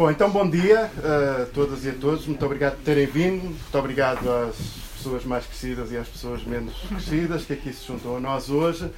[0.00, 2.26] Bom, então bom dia a todas e a todos.
[2.26, 3.42] Muito obrigado por terem vindo.
[3.42, 4.56] Muito obrigado às
[4.96, 8.90] pessoas mais crescidas e às pessoas menos crescidas que aqui se juntam a nós hoje.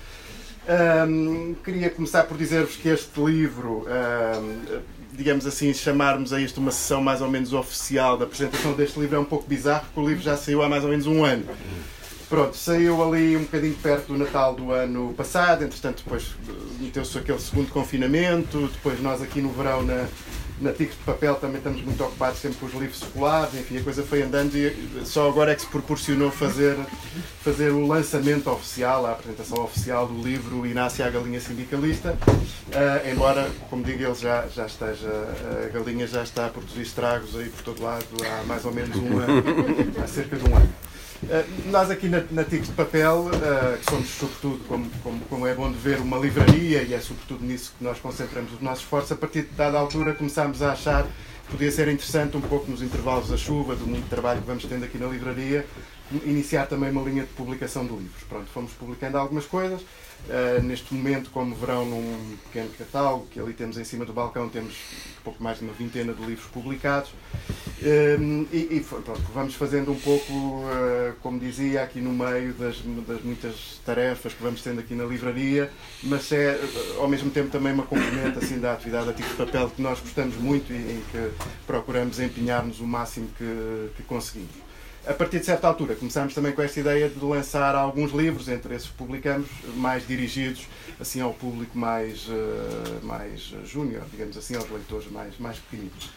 [1.09, 4.81] Um, queria começar por dizer-vos que este livro, um,
[5.13, 9.17] digamos assim, chamarmos a isto uma sessão mais ou menos oficial da apresentação deste livro
[9.17, 11.45] é um pouco bizarro, porque o livro já saiu há mais ou menos um ano.
[12.29, 16.29] Pronto, saiu ali um bocadinho perto do Natal do ano passado, entretanto depois
[16.79, 20.07] meteu-se aquele segundo confinamento, depois nós aqui no verão na,
[20.63, 23.83] na Tigre de Papel também estamos muito ocupados sempre com os livros escolares, enfim, a
[23.83, 26.77] coisa foi andando e só agora é que se proporcionou fazer,
[27.43, 33.51] fazer o lançamento oficial, a apresentação oficial do livro Inácio a Galinha Sindicalista, uh, embora,
[33.69, 35.11] como digo, ele já, já esteja,
[35.65, 38.97] a galinha já está a produzir estragos aí por todo lado há mais ou menos
[38.97, 39.43] um ano,
[40.03, 40.92] há cerca de um ano.
[41.23, 45.47] Uh, nós aqui na, na Tigres de Papel, uh, que somos sobretudo, como, como, como,
[45.47, 48.83] é bom de ver, uma livraria, e é sobretudo nisso que nós concentramos os nossos
[48.83, 52.69] esforços, a partir de dada altura começámos a achar que podia ser interessante, um pouco
[52.69, 55.65] nos intervalos da chuva, do muito trabalho que vamos tendo aqui na livraria,
[56.25, 58.23] iniciar também uma linha de publicação de livros.
[58.29, 59.81] Pronto, fomos publicando algumas coisas.
[60.29, 64.49] Uh, neste momento, como verão, num pequeno catálogo que ali temos em cima do balcão,
[64.49, 64.75] temos
[65.25, 67.11] pouco mais de uma vintena de livros publicados.
[67.83, 72.77] Um, e, e pronto, vamos fazendo um pouco, uh, como dizia, aqui no meio das,
[73.07, 75.69] das, muitas tarefas que vamos tendo aqui na livraria,
[76.05, 76.57] mas é
[76.99, 79.99] ao mesmo tempo também uma componente assim, da atividade a tipo de papel que nós
[79.99, 81.31] gostamos muito e em que
[81.67, 84.72] procuramos empenhar-nos o máximo que, que conseguimos
[85.07, 88.75] a partir de certa altura começamos também com esta ideia de lançar alguns livros, entre
[88.75, 90.67] esses publicamos, mais dirigidos
[91.01, 96.11] assim ao público mais, uh, mais júnior, digamos assim, aos leitores mais, mais pequeninos.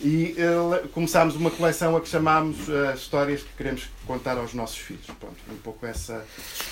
[0.00, 4.78] E uh, começámos uma coleção a que chamámos uh, Histórias que queremos contar aos nossos
[4.78, 5.04] filhos.
[5.18, 6.24] Pronto, um pouco essa,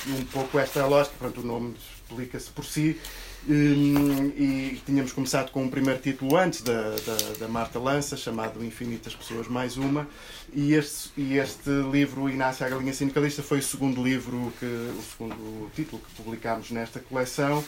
[0.06, 2.98] um pouco esta lógica, pronto, o nome explica-se por si,
[3.46, 9.14] e tínhamos começado com um primeiro título antes da, da, da, Marta Lança, chamado Infinitas
[9.14, 10.08] Pessoas Mais Uma,
[10.52, 15.02] e este, e este livro, Inácio a Galinha Sindicalista, foi o segundo livro, que, o
[15.02, 17.64] segundo título que publicámos nesta coleção.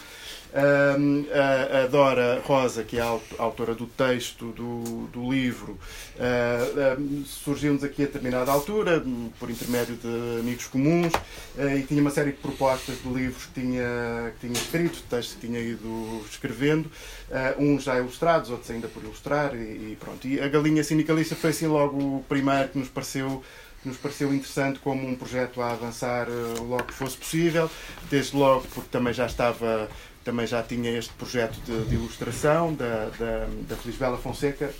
[0.52, 5.78] Um, a, Dora Rosa, que é a autora do texto do, do livro,
[6.16, 9.00] uh, um, surgiu-nos aqui a determinada altura,
[9.38, 13.60] por intermédio de amigos comuns, uh, e tinha uma série de propostas de livros que
[13.60, 18.88] tinha, que tinha escrito, textos que tinha ido escrevendo, uh, uns já ilustrados, outros ainda
[18.88, 20.26] por ilustrar, e, e, pronto.
[20.26, 23.42] E a Galinha Sindicalista foi assim logo o primeiro que nos pareceu
[23.82, 26.28] nos pareceu interessante como um projeto a avançar
[26.58, 27.70] logo que fosse possível,
[28.10, 29.88] desde logo porque também já estava
[30.24, 34.72] também já tinha este projeto de, de ilustração da, da, da Felisbela Fonseca,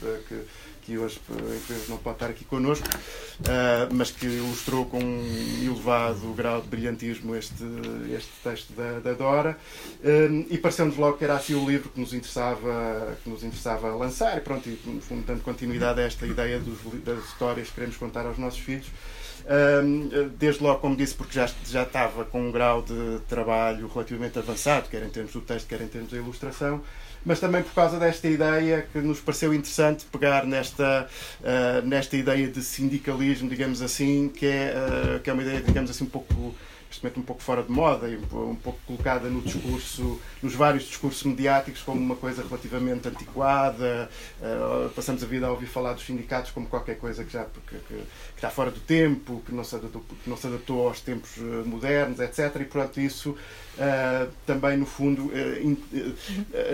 [0.97, 5.63] eh, que, que hoje não pode estar aqui connosco, uh, mas que ilustrou com um
[5.63, 7.65] elevado grau de brilhantismo este,
[8.15, 9.57] este texto da, da Dora.
[10.03, 13.95] Uh, e pareceu-nos logo que era assim o livro que nos interessava, que nos interessava
[13.95, 17.75] lançar, e pronto, e, no fundo, dando continuidade a esta ideia dos, das histórias que
[17.75, 18.87] queremos contar aos nossos filhos
[20.39, 24.89] desde logo, como disse, porque já, já estava com um grau de trabalho relativamente avançado,
[24.89, 26.83] quer em termos do texto, quer em termos da ilustração,
[27.25, 31.09] mas também por causa desta ideia que nos pareceu interessante pegar nesta,
[31.41, 35.91] uh, nesta ideia de sindicalismo, digamos assim, que é, uh, que é uma ideia, digamos
[35.91, 36.55] assim, um pouco
[36.91, 40.85] neste momento um pouco fora de moda e um pouco colocada no discurso, nos vários
[40.85, 44.11] discursos mediáticos como uma coisa relativamente antiquada.
[44.41, 47.61] Uh, passamos a vida a ouvir falar dos sindicatos como qualquer coisa que já que,
[47.61, 51.01] que, que está fora do tempo, que não se adaptou, que não se adaptou aos
[51.01, 52.57] tempos eh, modernos, etc.
[52.61, 55.31] E pronto, isso uh, também no fundo,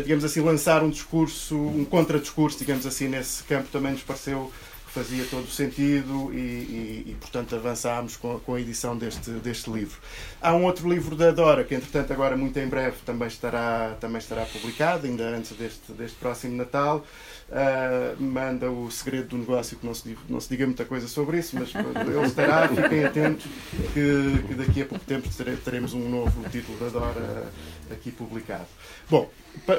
[0.02, 4.50] digamos assim, lançar um discurso, um contradiscurso, digamos assim, nesse campo também nos pareceu
[4.96, 9.68] fazia todo o sentido e, e, e portanto, avançámos com, com, a edição deste, deste
[9.70, 9.98] livro.
[10.40, 14.16] Há um outro livro da Dora, que, entretanto, agora muito em breve também estará, também
[14.16, 17.04] estará publicado, ainda antes deste, deste próximo Natal.
[17.48, 21.40] Uh, manda o segredo do negócio, que não se, não se diga muita coisa sobre
[21.40, 23.46] isso, mas ele estará, fiquem atentos,
[23.92, 25.28] que, que daqui a pouco tempo
[25.62, 27.52] teremos um novo título da Dora
[27.90, 28.66] aqui publicado.
[29.10, 29.30] Bom,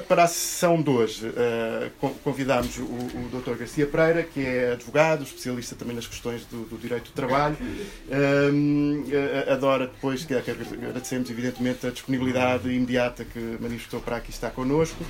[0.07, 3.55] para a sessão de hoje, uh, convidámos o, Dr.
[3.57, 7.57] Garcia Pereira, que é advogado, especialista também nas questões do, direito do trabalho.
[8.09, 9.03] Ehm,
[9.51, 15.03] adora depois, que, agradecemos evidentemente a disponibilidade imediata que manifestou para aqui estar connosco.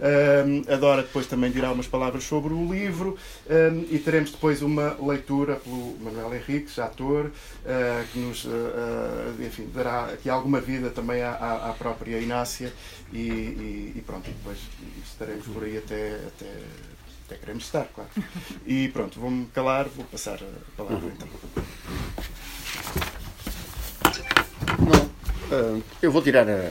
[0.00, 3.16] Ehm, adora depois também dirá umas palavras sobre o livro
[3.48, 7.30] ehm, e teremos depois uma leitura pelo Manuel Henriques, ator,
[8.12, 8.46] que nos
[9.40, 12.72] enfim, dará aqui alguma vida também à, própria Inácia
[13.12, 14.58] e, e pronto, e depois
[15.04, 16.52] estaremos por aí até, até,
[17.26, 18.10] até queremos estar, claro.
[18.64, 21.28] E pronto, vou-me calar, vou passar a palavra então.
[24.78, 26.70] Não, uh, eu vou tirar a,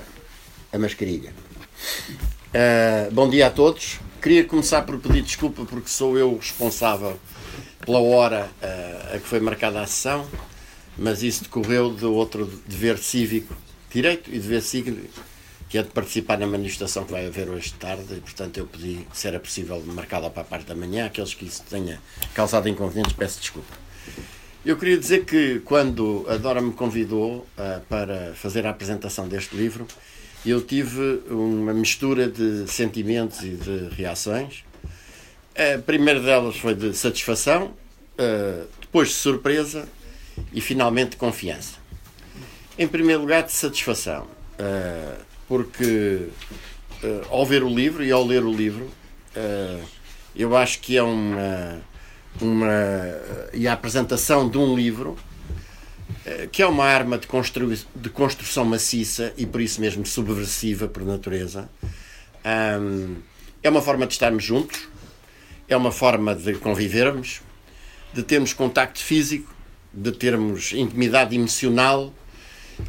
[0.71, 1.33] a mascarilha.
[2.49, 3.99] Uh, bom dia a todos.
[4.21, 7.19] queria começar por pedir desculpa porque sou eu responsável
[7.85, 10.27] pela hora uh, a que foi marcada a sessão,
[10.97, 13.53] mas isso decorreu de outro dever cívico,
[13.91, 14.97] direito e dever cívico,
[15.67, 18.67] que é de participar na manifestação que vai haver hoje de tarde, e portanto eu
[18.67, 21.07] pedi, se era possível, marcá-la para a parte da manhã.
[21.07, 21.99] Aqueles que isso tenha
[22.33, 23.73] causado inconvenientes, peço desculpa.
[24.65, 29.55] Eu queria dizer que quando a Dora me convidou uh, para fazer a apresentação deste
[29.55, 29.87] livro,
[30.45, 34.63] eu tive uma mistura de sentimentos e de reações.
[35.55, 37.73] A primeira delas foi de satisfação,
[38.79, 39.87] depois de surpresa
[40.53, 41.77] e finalmente de confiança.
[42.77, 44.27] Em primeiro lugar, de satisfação,
[45.47, 46.27] porque
[47.29, 48.89] ao ver o livro e ao ler o livro,
[50.35, 51.81] eu acho que é uma,
[52.41, 52.67] uma.
[53.53, 55.17] e a apresentação de um livro
[56.25, 60.87] eh, que é uma arma de, constru de construção maciça e por isso mesmo subversiva
[60.87, 61.69] por natureza.
[62.79, 63.17] Um,
[63.61, 64.87] é uma forma de estarmos juntos,
[65.67, 67.41] é uma forma de convivermos,
[68.13, 69.53] de termos contacto físico,
[69.93, 72.13] de termos intimidade emocional,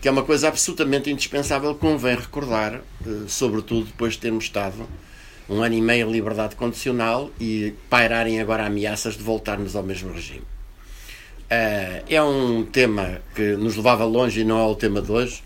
[0.00, 4.87] que é uma coisa absolutamente indispensável, convém recordar, eh, sobretudo depois de termos estado
[5.49, 10.12] um ano e meio em liberdade condicional e pairarem agora ameaças de voltarmos ao mesmo
[10.12, 10.43] regime.
[11.47, 15.44] Uh, é um tema que nos levava longe e não é o tema de hoje,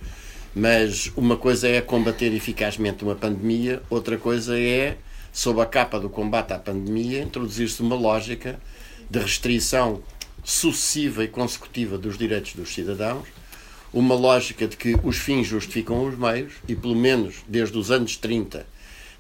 [0.55, 4.97] mas uma coisa é combater eficazmente uma pandemia, outra coisa é,
[5.31, 8.59] sob a capa do combate à pandemia, introduzir-se uma lógica
[9.11, 10.03] de restrição
[10.43, 13.29] sucessiva e consecutiva dos direitos dos cidadãos,
[13.93, 18.17] uma lógica de que os fins justificam os meios, e pelo menos desde os anos
[18.17, 18.67] 30,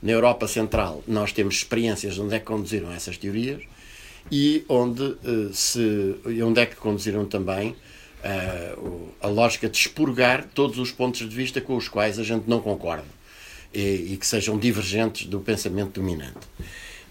[0.02, 3.62] na Europa Central, nós temos experiências onde é que conduziram essas teorias
[4.30, 10.78] e onde, uh, se, onde é que conduziram também uh, a lógica de expurgar todos
[10.78, 13.04] os pontos de vista com os quais a gente não concorda
[13.74, 16.38] e, e que sejam divergentes do pensamento dominante.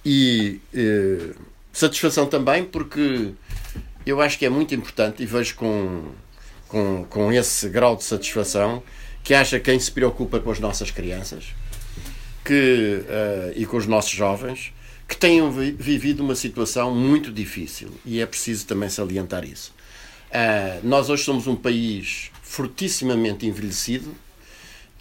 [0.03, 1.35] E uh,
[1.71, 3.33] satisfação também porque
[4.05, 6.05] eu acho que é muito importante e vejo com,
[6.69, 8.81] com, com esse grau de satisfação
[9.23, 11.47] que haja quem se preocupa com as nossas crianças
[12.45, 13.03] que,
[13.55, 14.71] e com os nossos jovens
[15.09, 19.73] que tenham vivido uma situação muito difícil e é preciso também salientar isso.
[20.29, 24.15] Uh, nós hoje somos um país fortissimamente envelhecido.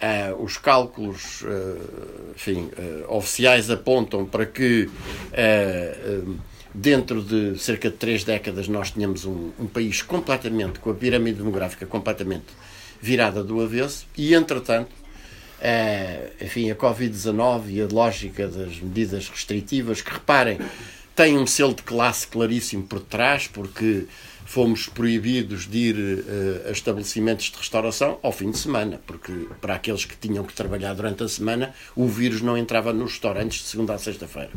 [0.01, 2.71] Uh, os cálculos uh, enfim,
[3.07, 4.89] oficiais apontam para que
[6.73, 11.37] dentro de cerca de três décadas nós tenhamos um, um país completamente, com a pirâmide
[11.37, 12.45] demográfica completamente
[13.01, 14.91] virada do avesso e, entretanto,
[15.61, 20.57] é, enfim, a Covid-19 e a lógica das medidas restritivas, que reparem,
[21.15, 24.05] tem um selo de classe claríssimo por trás, porque
[24.49, 29.31] fomos proibidos de ir uh, a estabelecimentos de restauração ao fim de semana, porque
[29.61, 33.59] para aqueles que tinham que trabalhar durante a semana, o vírus não entrava nos restaurantes
[33.59, 34.49] de segunda a sexta-feira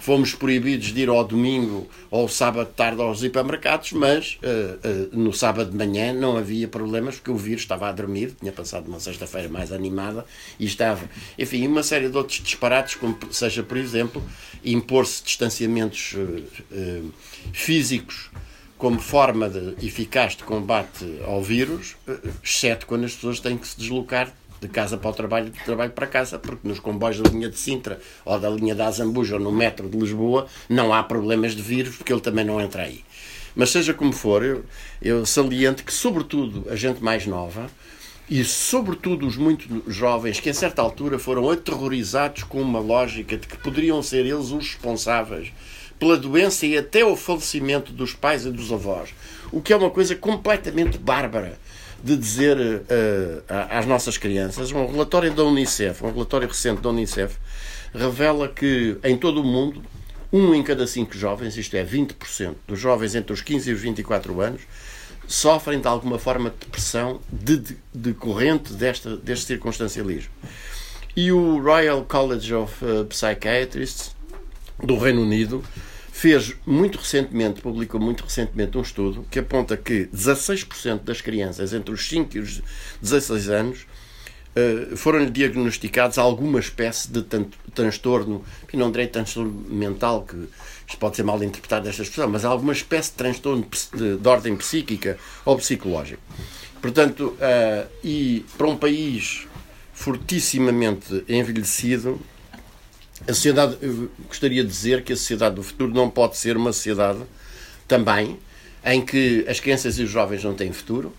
[0.00, 5.14] fomos proibidos de ir ao domingo ou ao sábado de tarde aos hipermercados, mas uh,
[5.14, 8.52] uh, no sábado de manhã não havia problemas porque o vírus estava a dormir, tinha
[8.52, 10.24] passado uma sexta-feira mais animada
[10.58, 11.08] e estava.
[11.38, 14.22] Enfim, uma série de outros disparates, como seja, por exemplo,
[14.64, 16.14] impor-se distanciamentos
[17.52, 18.30] físicos
[18.78, 21.96] como forma de, eficaz de combate ao vírus,
[22.42, 25.90] exceto quando as pessoas têm que se deslocar de casa para o trabalho de trabalho
[25.90, 29.40] para casa, porque nos comboios da linha de Sintra ou da linha da Azambuja ou
[29.40, 33.04] no metro de Lisboa não há problemas de vírus, porque ele também não entra aí.
[33.54, 34.64] Mas seja como for, eu,
[35.02, 37.68] eu saliento que, sobretudo, a gente mais nova
[38.30, 43.46] e, sobretudo, os muito jovens que, a certa altura, foram aterrorizados com uma lógica de
[43.46, 45.52] que poderiam ser eles os responsáveis
[45.98, 49.10] pela doença e até o falecimento dos pais e dos avós,
[49.50, 51.58] o que é uma coisa completamente bárbara
[52.02, 54.70] de dizer uh, às nossas crianças.
[54.70, 57.36] Um relatório da Unicef, um relatório recente da Unicef,
[57.92, 59.82] revela que em todo o mundo,
[60.32, 63.80] um em cada cinco jovens, isto é, 20% dos jovens entre os 15 e os
[63.80, 64.62] 24 anos,
[65.26, 67.20] sofrem de alguma forma de depressão
[67.92, 70.30] decorrente de, desta, deste circunstancialismo.
[71.14, 74.16] E o Royal College of eh, Psychiatrists
[74.82, 75.62] do Reino Unido
[76.18, 81.94] fez muito recentemente, publicou muito recentemente um estudo que aponta que 16% das crianças entre
[81.94, 82.60] os 5 e os
[83.00, 83.86] 16 anos
[84.56, 87.24] uh, foram-lhe diagnosticados alguma espécie de
[87.72, 90.48] transtorno, que não direi transtorno mental, que
[90.88, 94.56] isto pode ser mal interpretado desta expressão, mas alguma espécie de transtorno de, de ordem
[94.56, 96.20] psíquica ou psicológico.
[96.82, 99.46] Portanto, uh, e para um país
[99.92, 102.20] fortissimamente envelhecido,
[103.28, 103.76] a sociedade,
[104.26, 107.20] gostaria de dizer que a sociedade do futuro não pode ser uma sociedade
[107.86, 108.38] também
[108.84, 111.14] em que as crianças e os jovens não têm futuro.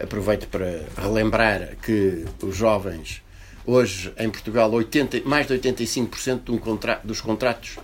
[0.00, 3.22] Aproveito para relembrar que os jovens
[3.66, 7.78] Hoje, em Portugal, 80, mais de 85% de um contra, dos contratos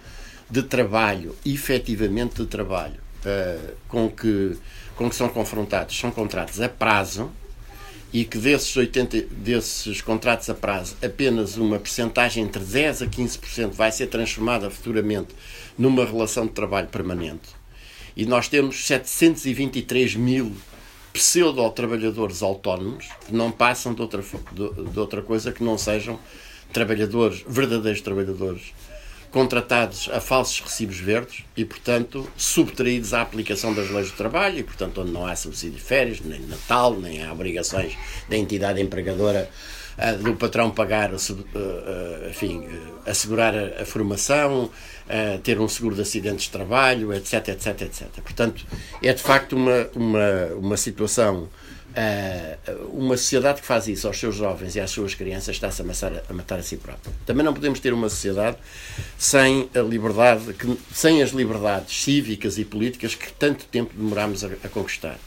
[0.49, 4.57] de trabalho, efetivamente de trabalho, uh, com, que,
[4.95, 7.33] com que são confrontados, são contratos a prazo
[8.13, 13.71] e que desses, 80, desses contratos a prazo, apenas uma percentagem entre 10% a 15%
[13.71, 15.35] vai ser transformada futuramente
[15.79, 17.49] numa relação de trabalho permanente.
[18.15, 20.53] E nós temos 723 mil
[21.15, 26.19] pseudo-trabalhadores autónomos que não passam de outra, de, de outra coisa que não sejam
[26.73, 28.73] trabalhadores, verdadeiros trabalhadores,
[29.33, 34.63] contratados a falsos recibos verdes e, portanto, subtraídos à aplicação das leis do trabalho e,
[34.63, 37.97] portanto, onde não há subsídio de férias, nem Natal, nem há obrigações
[38.29, 39.49] da entidade empregadora
[39.97, 42.69] uh, do patrão pagar, uh, uh, enfim,
[43.07, 44.71] assegurar a formação,
[45.43, 48.09] ter um seguro de acidentes de trabalho, etc, etc, etc.
[48.23, 48.65] Portanto,
[49.03, 51.49] é de facto uma, uma, uma situação
[52.91, 56.23] uma sociedade que faz isso aos seus jovens e às suas crianças está-se a matar,
[56.29, 57.13] a matar a si própria.
[57.27, 58.57] Também não podemos ter uma sociedade
[59.19, 64.49] sem a liberdade, que, sem as liberdades cívicas e políticas que tanto tempo demorámos a,
[64.65, 65.19] a conquistar.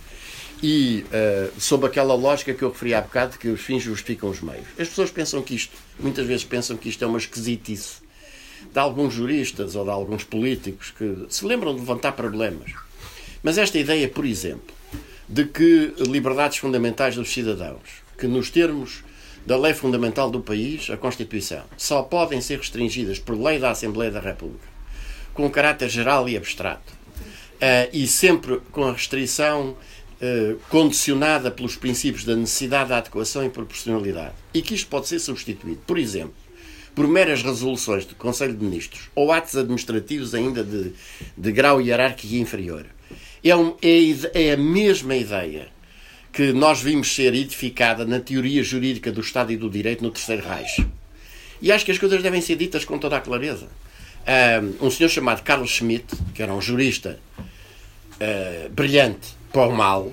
[0.63, 4.41] E uh, sob aquela lógica que eu referi há bocado, que os fins justificam os
[4.41, 4.65] meios.
[4.79, 8.05] As pessoas pensam que isto, muitas vezes pensam que isto é uma esquisitice
[8.72, 12.72] de alguns juristas ou de alguns políticos que se lembram de levantar problemas.
[13.43, 14.74] Mas esta ideia, por exemplo,
[15.27, 19.03] de que liberdades fundamentais dos cidadãos, que nos termos
[19.46, 24.12] da lei fundamental do país, a Constituição, só podem ser restringidas por lei da Assembleia
[24.12, 24.67] da República,
[25.34, 29.70] com caráter geral e abstrato, uh, e sempre com a restrição
[30.22, 35.20] uh, condicionada pelos princípios da necessidade, da adequação e proporcionalidade, e que isto pode ser
[35.20, 36.34] substituído, por exemplo,
[36.96, 40.94] por meras resoluções do Conselho de Ministros ou atos administrativos ainda de,
[41.38, 42.86] de grau hierárquico inferior,
[43.50, 45.68] é, um, é, é a mesma ideia
[46.34, 50.46] que nós vimos ser edificada na teoria jurídica do Estado e do Direito no Terceiro
[50.46, 50.86] Reich.
[51.62, 53.70] E acho que as coisas devem ser ditas com toda a clareza.
[54.82, 60.12] Um senhor chamado Carlos Schmitt, que era um jurista uh, brilhante para o mal,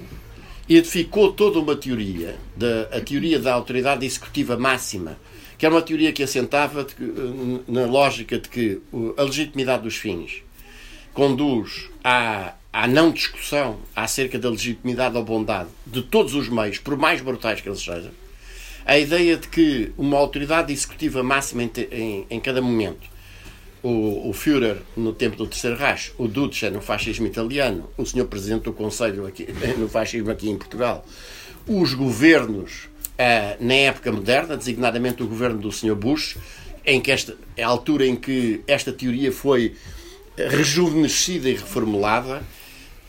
[0.68, 5.18] edificou toda uma teoria, de, a teoria da autoridade executiva máxima,
[5.58, 6.86] que era uma teoria que assentava
[7.66, 8.80] na lógica de que
[9.16, 10.42] a legitimidade dos fins
[11.12, 16.96] conduz à à não discussão acerca da legitimidade ou bondade de todos os meios, por
[16.96, 18.10] mais brutais que eles sejam,
[18.84, 23.12] a ideia de que uma autoridade executiva máxima em, em, em cada momento,
[23.82, 28.26] o, o, Führer no tempo do Terceiro Reich, o Duce no fascismo italiano, o senhor
[28.26, 31.04] Presidente do Conselho aqui, no fascismo aqui em Portugal,
[31.66, 36.36] os governos uh, na época moderna, designadamente o governo do senhor Bush,
[36.84, 39.74] em que esta, a altura em que esta teoria foi
[40.36, 42.42] rejuvenescida e reformulada,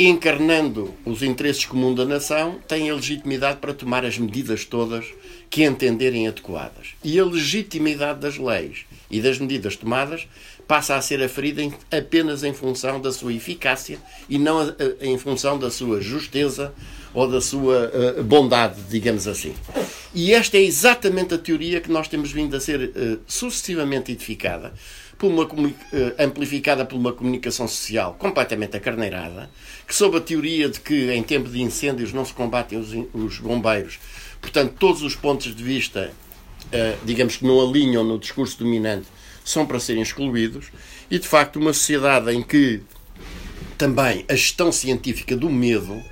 [0.07, 5.05] encarnando os interesses comuns da nação, tem a legitimidade para tomar as medidas todas
[5.50, 6.89] que entenderem adequadas.
[7.03, 10.27] E a legitimidade das leis e das medidas tomadas
[10.67, 15.69] passa a ser aferida apenas em função da sua eficácia e não em função da
[15.69, 16.74] sua justeza
[17.13, 19.53] ou da sua uh, bondade, digamos assim.
[20.15, 24.74] E esta é exatamente a teoria que nós temos vindo a ser sucessivamente edificada
[25.24, 29.50] por uma, eh, amplificada por uma comunicação social completamente acarneirada,
[29.88, 33.39] que sob a teoria de que em tempo de incêndios não se combatem os, os
[33.39, 34.00] bombeiros,
[34.42, 36.12] portanto, todos os pontos de vista,
[36.65, 39.08] uh, digamos que não alinham no discurso dominante,
[39.46, 40.65] são para serem excluídos,
[41.10, 42.82] e de facto, uma sociedade em que
[43.77, 46.03] também a gestão científica do medo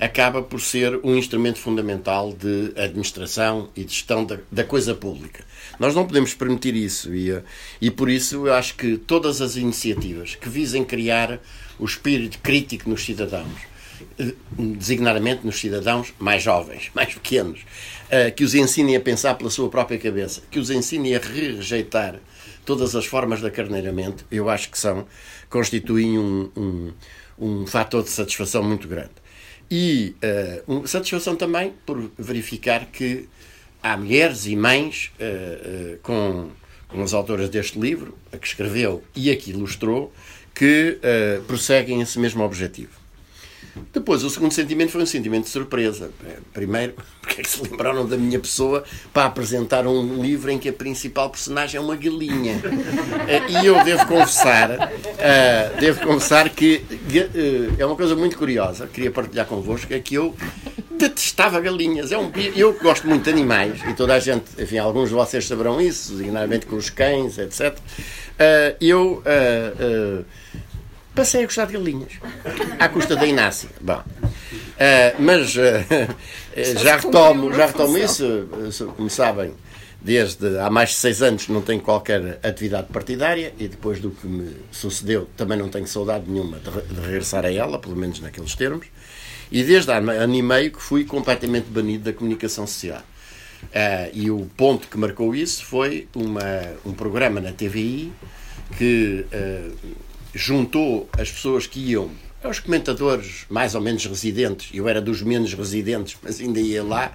[0.00, 5.44] acaba por ser um instrumento fundamental de administração e de gestão da, da coisa pública.
[5.78, 7.42] Nós não podemos permitir isso e,
[7.80, 11.40] e por isso eu acho que todas as iniciativas que visem criar
[11.78, 13.52] o espírito crítico nos cidadãos,
[14.18, 17.60] eh, designadamente nos cidadãos mais jovens, mais pequenos,
[18.10, 22.20] eh, que os ensinem a pensar pela sua própria cabeça, que os ensinem a rejeitar
[22.64, 25.06] todas as formas de acarneiramento, eu acho que são,
[25.48, 26.92] constituem um, um,
[27.38, 29.10] um fator de satisfação muito grande.
[29.70, 30.14] E
[30.66, 33.28] uh, satisfação também por verificar que
[33.82, 36.50] há mulheres e mães uh, uh, com,
[36.88, 40.12] com as autoras deste livro, a que escreveu e a que ilustrou,
[40.54, 40.98] que
[41.46, 42.97] prosseguem esse mesmo objetivo.
[43.92, 46.10] Depois, o segundo sentimento foi um sentimento de surpresa.
[46.52, 50.68] Primeiro, porque é que se lembraram da minha pessoa para apresentar um livro em que
[50.68, 52.60] a principal personagem é uma galinha.
[53.48, 54.90] E eu devo confessar,
[55.78, 56.84] devo confessar que
[57.78, 60.34] é uma coisa muito curiosa, queria partilhar convosco, é que eu
[60.98, 62.12] detestava galinhas.
[62.12, 65.46] É um, eu gosto muito de animais e toda a gente, enfim, alguns de vocês
[65.46, 67.76] saberão isso, designadamente com os cães, etc.
[68.80, 69.22] Eu
[71.18, 72.12] passei a gostar de galinhas.
[72.78, 73.68] À custa da Inácia.
[73.80, 74.04] Bom, uh,
[75.18, 78.48] mas uh, já, retomo, já retomo isso,
[78.96, 79.52] como sabem.
[80.00, 84.28] desde há mais de seis anos não tenho qualquer atividade partidária e depois do que
[84.28, 88.54] me sucedeu também não tenho saudade nenhuma de, de regressar a ela, pelo menos naqueles
[88.54, 88.86] termos.
[89.50, 93.02] E desde há ano e meio que fui completamente banido da comunicação social.
[93.64, 96.42] Uh, e o ponto que marcou isso foi uma,
[96.86, 98.12] um programa na TVI
[98.76, 100.06] que uh,
[100.38, 102.10] juntou as pessoas que iam
[102.44, 107.12] os comentadores mais ou menos residentes, eu era dos menos residentes, mas ainda ia lá,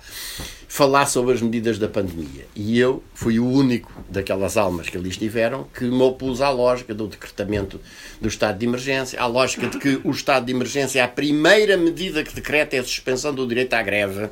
[0.68, 2.46] falar sobre as medidas da pandemia.
[2.53, 6.94] E eu fui o único daquelas almas que ali estiveram que me opus à lógica
[6.94, 7.80] do decretamento
[8.20, 11.77] do estado de emergência, à lógica de que o estado de emergência, é a primeira
[11.77, 14.30] medida que decreta é a suspensão do direito à greve.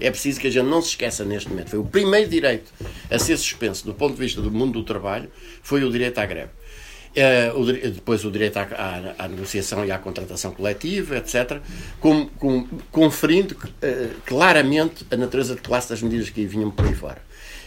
[0.00, 1.68] É preciso que a gente não se esqueça neste momento.
[1.68, 2.72] Foi o primeiro direito
[3.10, 5.30] a ser suspenso do ponto de vista do mundo do trabalho,
[5.62, 6.59] foi o direito à greve.
[7.10, 11.58] Uh, o, depois o direito à, à, à, negociação e à contratação coletiva, etc.,
[11.98, 16.94] com, com, conferindo uh, claramente a natureza de classe das medidas que vinham por aí
[16.94, 17.20] fora.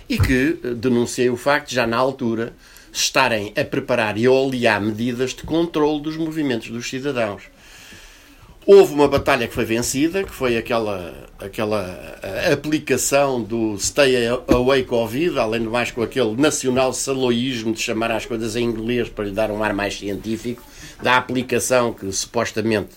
[0.08, 2.54] E que uh, denunciei o facto já na altura,
[2.94, 7.44] estarem a preparar e a olear medidas de controle dos movimentos dos cidadãos.
[8.66, 12.18] Houve uma batalha que foi vencida, que foi aquela, aquela
[12.52, 14.16] aplicação do Stay
[14.48, 19.10] Away Covid, além do mais com aquele nacional saloísmo de chamar as coisas em inglês
[19.10, 20.64] para lhe dar um ar mais científico,
[21.02, 22.92] da aplicação que supostamente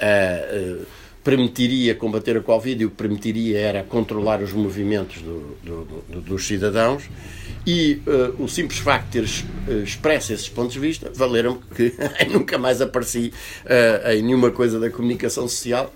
[0.00, 0.86] uh, uh,
[1.22, 6.20] permitiria combater a Covid e o que permitiria era controlar os movimentos do, do, do,
[6.22, 7.04] dos cidadãos.
[7.66, 11.94] E uh, o simples facto de ter uh, expresso esses pontos de vista valeram que
[12.30, 13.32] nunca mais apareci
[13.64, 15.94] uh, em nenhuma coisa da comunicação social.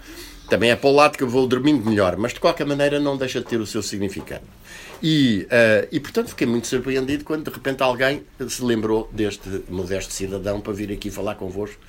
[0.49, 3.17] Também é para o lado que eu vou dormindo melhor, mas de qualquer maneira não
[3.17, 4.45] deixa de ter o seu significado.
[5.03, 5.45] E,
[5.91, 10.73] e portanto fiquei muito surpreendido quando de repente alguém se lembrou deste modesto cidadão para
[10.73, 11.81] vir aqui falar convosco,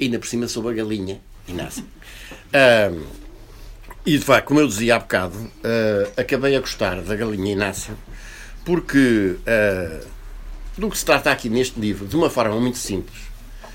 [0.00, 1.84] ainda por cima sobre a galinha, Inácio.
[4.06, 5.50] e de facto, como eu dizia há bocado,
[6.16, 7.98] acabei a gostar da galinha Inácio
[8.66, 10.06] porque uh,
[10.76, 13.16] do que se trata aqui neste livro, de uma forma muito simples,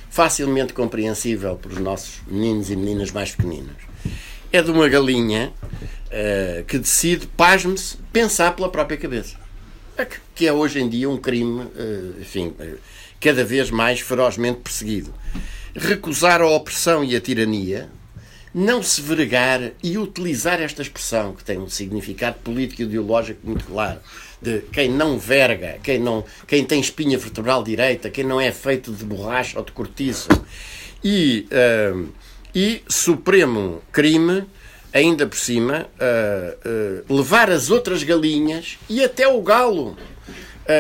[0.10, 3.72] facilmente compreensível para os nossos meninos e meninas mais pequeninos,
[4.52, 9.38] é de uma galinha uh, que decide, pasme-se, pensar pela própria cabeça.
[9.98, 12.54] É que é hoje em dia um crime, uh, enfim,
[13.22, 15.14] cada vez mais ferozmente perseguido.
[15.74, 17.90] Recusar a opressão e a tirania,
[18.54, 23.64] não se vergar e utilizar esta expressão, que tem um significado político e ideológico muito
[23.64, 24.02] claro,
[24.42, 28.92] de quem não verga, quem, não, quem tem espinha vertebral direita, quem não é feito
[28.92, 30.30] de borracha ou de cortiço.
[31.04, 32.10] E, uh,
[32.54, 34.46] e supremo crime,
[34.94, 39.96] ainda por cima, uh, uh, levar as outras galinhas e até o galo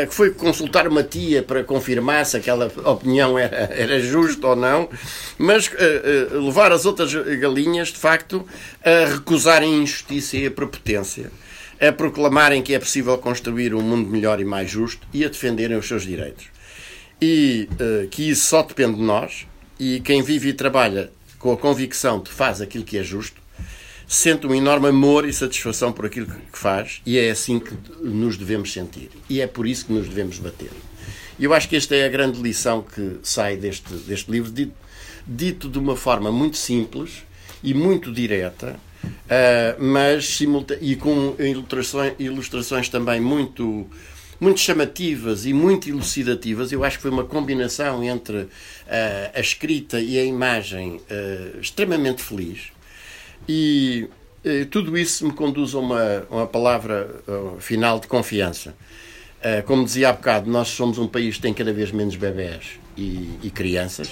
[0.07, 4.87] que foi consultar uma tia para confirmar se aquela opinião era, era justa ou não,
[5.37, 8.47] mas uh, uh, levar as outras galinhas, de facto,
[8.85, 11.29] a recusarem a injustiça e a prepotência
[11.81, 15.75] a proclamarem que é possível construir um mundo melhor e mais justo e a defenderem
[15.75, 16.45] os seus direitos.
[17.19, 19.47] E uh, que isso só depende de nós,
[19.79, 23.41] e quem vive e trabalha com a convicção de que faz aquilo que é justo,
[24.07, 28.37] sente um enorme amor e satisfação por aquilo que faz, e é assim que nos
[28.37, 29.09] devemos sentir.
[29.27, 30.69] E é por isso que nos devemos bater.
[31.39, 34.73] E eu acho que esta é a grande lição que sai deste, deste livro, dito,
[35.25, 37.23] dito de uma forma muito simples
[37.63, 40.39] e muito direta, Uh, mas
[40.81, 43.89] e com ilustrações, ilustrações também muito
[44.41, 46.71] muito chamativas e muito elucidativas.
[46.71, 48.49] Eu acho que foi uma combinação entre uh,
[49.35, 52.71] a escrita e a imagem uh, extremamente feliz.
[53.47, 54.09] E
[54.43, 57.21] uh, tudo isso me conduz a uma, uma palavra
[57.59, 58.75] final de confiança.
[59.67, 63.37] como dizia há bocado, nós somos um país que tem cada vez menos bebés e,
[63.43, 64.11] e crianças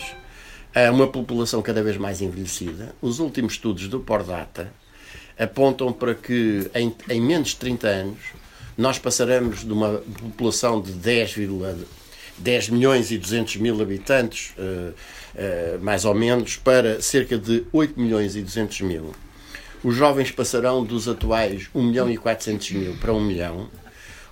[0.94, 2.94] uma população cada vez mais envelhecida.
[3.02, 4.72] Os últimos estudos do Pordata
[5.40, 8.20] apontam para que em, em menos de 30 anos
[8.78, 11.36] nós passaremos de uma população de 10,
[12.38, 18.00] 10 milhões e 200 mil habitantes, uh, uh, mais ou menos, para cerca de 8
[18.00, 19.14] milhões e 200 mil.
[19.84, 23.70] Os jovens passarão dos atuais 1 milhão e 400 mil para 1 milhão.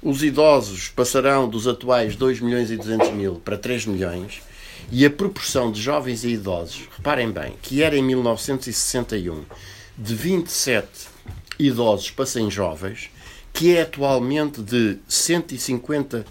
[0.02, 4.42] Os idosos passarão dos atuais 2 milhões e 200 mil para 3 milhões
[4.92, 9.44] e a proporção de jovens e idosos, reparem bem, que era em 1961
[9.98, 10.88] de 27
[11.60, 13.10] idosos para 100 jovens,
[13.52, 16.26] que é atualmente de 150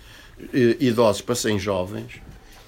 [0.52, 2.20] eh, idosos para 100 jovens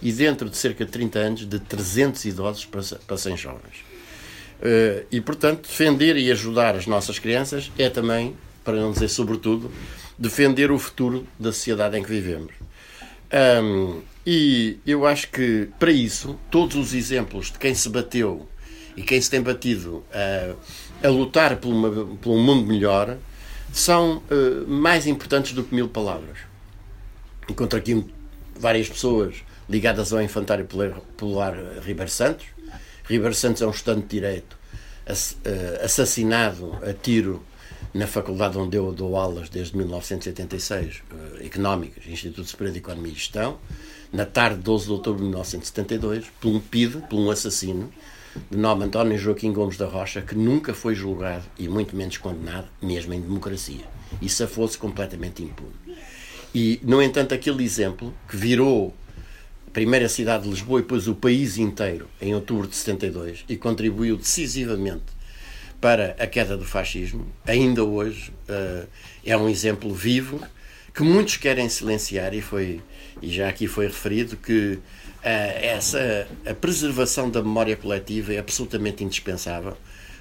[0.03, 3.89] e dentro de cerca de 30 anos de 300 idosos para, para 100 jovens.
[4.61, 9.71] Uh, e, portanto, defender e ajudar as nossas crianças é também, para não dizer sobretudo,
[10.19, 12.53] defender o futuro da sociedade em que vivemos.
[13.63, 18.49] Um, e eu acho que, para isso, todos os exemplos de quem se bateu
[18.97, 20.55] e quem se tem batido a,
[21.03, 23.17] a lutar por, uma, por um mundo melhor
[23.73, 26.39] são uh, mais importantes do que mil palavras.
[27.49, 28.05] Encontro aqui
[28.59, 29.37] várias pessoas
[29.69, 30.67] ligadas ao Infantário
[31.17, 32.47] Polar Ribeiro Santos.
[33.05, 34.57] Ribeiro Santos é um estudante de Direito
[35.09, 37.43] uh, assassinado a tiro
[37.95, 43.15] na faculdade onde eu dou aulas desde 1986, uh, Económicas, Instituto Superior de Economia e
[43.15, 43.59] Gestão,
[44.13, 47.91] na tarde de 12 de outubro de 1972, por um PID, por um assassino,
[48.51, 52.69] de nome António Joaquim Gomes da Rocha, que nunca foi julgado e muito menos condenado,
[52.81, 53.85] mesmo em democracia.
[54.21, 55.75] E se fosse completamente impune.
[56.55, 58.95] E, no entanto, aquele exemplo que virou
[59.67, 63.57] a primeira cidade de Lisboa e depois o país inteiro em outubro de 72 e
[63.57, 65.19] contribuiu decisivamente
[65.81, 68.89] para a queda do fascismo, ainda hoje uh,
[69.25, 70.41] é um exemplo vivo
[70.93, 72.81] que muitos querem silenciar e foi
[73.23, 74.79] e já aqui foi referido que
[75.23, 79.77] essa a preservação da memória coletiva é absolutamente indispensável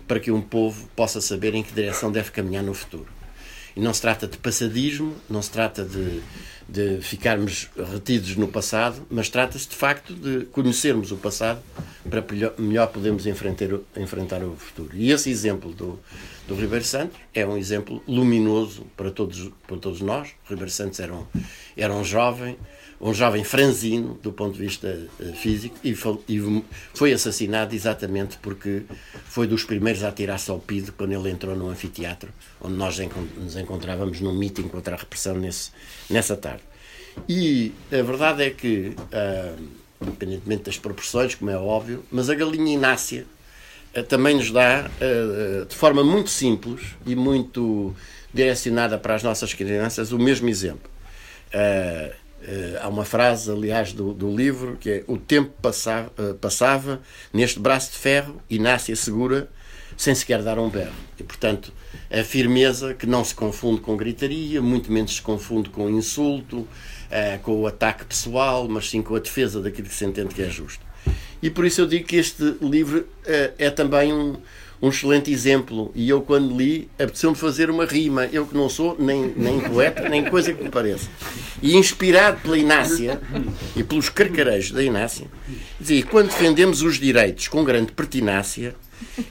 [0.07, 3.07] para que um povo possa saber em que direção deve caminhar no futuro.
[3.75, 6.21] E não se trata de passadismo, não se trata de,
[6.67, 11.61] de ficarmos retidos no passado, mas trata-se de facto de conhecermos o passado
[12.09, 12.25] para
[12.57, 14.89] melhor podermos enfrentar, enfrentar o futuro.
[14.95, 15.99] E esse exemplo do,
[16.47, 20.29] do Ribeiro Santos é um exemplo luminoso para todos, para todos nós.
[20.47, 21.25] O Ribeiro Santos era um,
[21.75, 22.57] era um jovem
[22.99, 25.95] um jovem franzino do ponto de vista uh, físico e,
[26.93, 28.83] foi assassinado exatamente porque
[29.25, 32.29] foi dos primeiros a tirar-se ao pido quando ele entrou no anfiteatro
[32.59, 32.97] onde nós
[33.37, 35.71] nos encontrávamos num meeting contra a repressão nesse,
[36.09, 36.63] nessa tarde.
[37.27, 39.63] E a verdade é que, uh,
[40.01, 43.25] independentemente das proporções, como é óbvio, mas a galinha Inácia
[43.95, 44.89] uh, também nos dá,
[45.67, 47.95] de forma muito simples e muito
[48.33, 50.89] direcionada para as nossas crianças, o mesmo exemplo.
[52.47, 57.01] Uh, há uma frase, aliás, do, do, livro que é: O tempo passava, uh, passava
[57.33, 59.49] neste braço de ferro, Inácia segura,
[59.97, 60.93] sem sequer dar um berro.
[61.19, 61.73] E, portanto,
[62.09, 66.67] a firmeza que não se confunde com gritaria, muito menos se confunde com insulto, uh,
[67.43, 70.49] com o ataque pessoal, mas sim com a defesa daquilo que se entende que é
[70.49, 70.85] justo.
[71.43, 73.07] E por isso eu digo que este livro
[73.59, 74.37] é também um
[74.81, 75.91] um excelente exemplo.
[75.95, 78.25] E eu, quando li, apeteceu-me fazer uma rima.
[78.31, 81.09] Eu que não sou nem, nem poeta, nem coisa que me pareça.
[81.61, 83.19] E inspirado pela Inácia
[83.75, 85.27] e pelos carcarejos da Inácia,
[85.79, 88.75] dizia: quando defendemos os direitos com grande pertinácia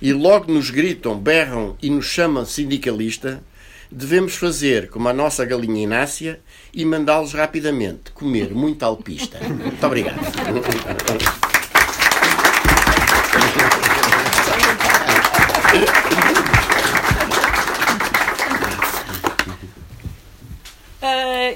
[0.01, 3.43] e logo nos gritam, berram e nos chamam sindicalista,
[3.91, 6.41] devemos fazer como a nossa galinha Inácia
[6.75, 9.39] e mandá-los rapidamente comer muito alpista.
[9.41, 10.21] Muito obrigado.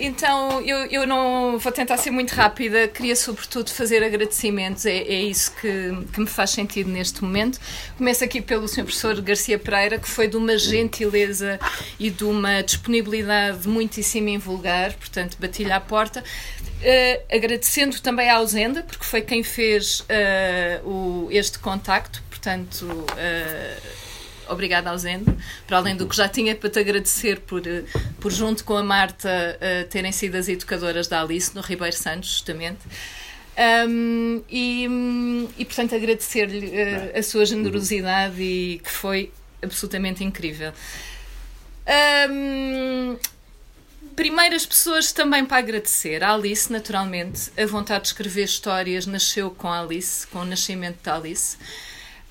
[0.00, 5.22] Então, eu, eu não vou tentar ser muito rápida, queria sobretudo fazer agradecimentos, é, é
[5.22, 7.60] isso que, que me faz sentido neste momento.
[7.96, 8.84] Começo aqui pelo Sr.
[8.84, 11.60] Professor Garcia Pereira, que foi de uma gentileza
[11.98, 16.24] e de uma disponibilidade muitíssimo invulgar, portanto, bati-lhe à porta.
[16.80, 22.86] Uh, agradecendo também à Ausenda, porque foi quem fez uh, o, este contacto, portanto
[24.50, 25.36] obrigada ao Zendo,
[25.66, 27.84] para além do que já tinha para te agradecer por, eh,
[28.20, 32.30] por junto com a Marta, uh, terem sido as educadoras da Alice no Ribeiro Santos,
[32.30, 32.80] justamente.
[33.88, 34.88] Um, e,
[35.58, 39.32] e, portanto, agradecer-lhe uh, a sua generosidade e que foi
[39.62, 40.72] absolutamente incrível.
[42.30, 43.18] Um,
[44.16, 46.22] primeiras pessoas também para agradecer.
[46.22, 50.98] A Alice, naturalmente, a vontade de escrever histórias nasceu com a Alice, com o nascimento
[51.02, 51.56] da Alice.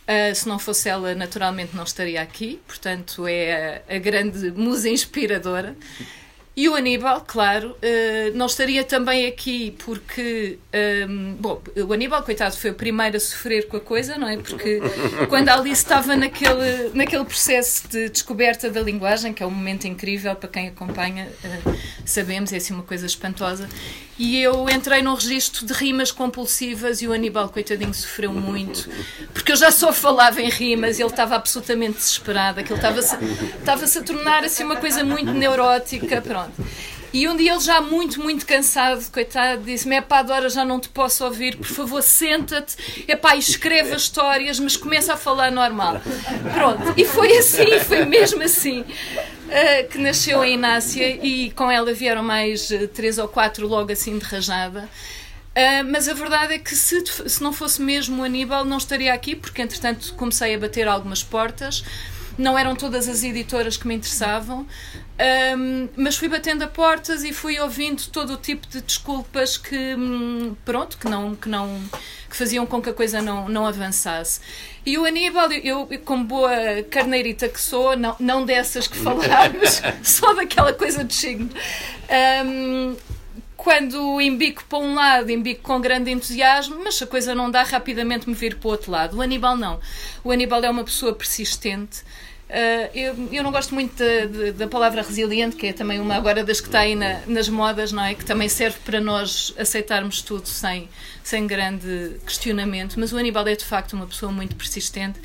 [0.10, 4.89] Uh, se não fosse ela, naturalmente não estaria aqui, portanto é a, a grande musa
[4.89, 5.76] inspiradora.
[6.60, 10.60] E o Aníbal, claro, uh, não estaria também aqui porque.
[11.08, 14.36] Um, bom, o Aníbal, coitado, foi o primeiro a sofrer com a coisa, não é?
[14.36, 14.82] Porque
[15.30, 19.88] quando a Alice estava naquele, naquele processo de descoberta da linguagem, que é um momento
[19.88, 23.69] incrível para quem acompanha, uh, sabemos, é assim uma coisa espantosa.
[24.19, 28.89] E eu entrei num registro de rimas compulsivas e o Aníbal, coitadinho, sofreu muito,
[29.34, 33.15] porque eu já só falava em rimas e ele estava absolutamente desesperado, aquilo estava-se
[33.58, 36.49] estava a tornar assim uma coisa muito neurótica, pronto.
[37.12, 40.80] E um dia ele já muito, muito cansado, coitado, disse-me: é pá, Dora, já não
[40.80, 45.52] te posso ouvir, por favor, senta-te, é pá, escreve as histórias, mas começa a falar
[45.52, 46.00] normal.
[46.54, 48.82] Pronto, e foi assim, foi mesmo assim.
[48.82, 53.92] Uh, que nasceu a Inácia e com ela vieram mais uh, três ou quatro logo
[53.92, 54.88] assim de rajada.
[55.50, 59.12] Uh, mas a verdade é que se, se não fosse mesmo o Aníbal, não estaria
[59.12, 61.84] aqui, porque entretanto comecei a bater algumas portas
[62.39, 64.65] não eram todas as editoras que me interessavam,
[65.58, 69.95] um, mas fui batendo a portas e fui ouvindo todo o tipo de desculpas que,
[69.95, 71.82] hum, pronto, que não, que não,
[72.30, 74.39] que faziam com que a coisa não, não avançasse.
[74.86, 76.52] E o Aníbal, eu, como boa
[76.89, 81.49] carneirita que sou, não, não dessas que falámos, só daquela coisa de signo.
[82.45, 82.95] Um,
[83.58, 87.63] quando embico para um lado, embico com grande entusiasmo, mas se a coisa não dá,
[87.63, 89.17] rapidamente me vir para o outro lado.
[89.17, 89.82] O Aníbal não.
[90.23, 92.02] O Aníbal é uma pessoa persistente.
[92.50, 93.96] Uh, eu, eu, não gosto muito
[94.58, 97.92] da, palavra resiliente, que é também uma agora das que está aí na, nas modas,
[97.92, 98.16] não é?
[98.16, 100.90] Que também serve para nós aceitarmos tudo sem,
[101.24, 103.00] sem grande questionamento.
[103.00, 105.20] Mas o Aníbal é de facto uma pessoa muito persistente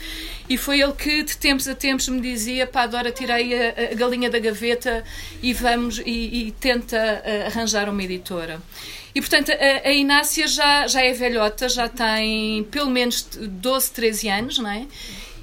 [0.51, 3.95] e foi ele que de tempos a tempos me dizia: pá, Dora, tirei a, a
[3.95, 5.03] galinha da gaveta
[5.43, 8.61] e vamos e, e tenta uh, arranjar uma editora.
[9.15, 14.29] E, portanto, a, a, Inácia já, já é velhota, já tem pelo menos 12, 13
[14.29, 14.87] anos, não é?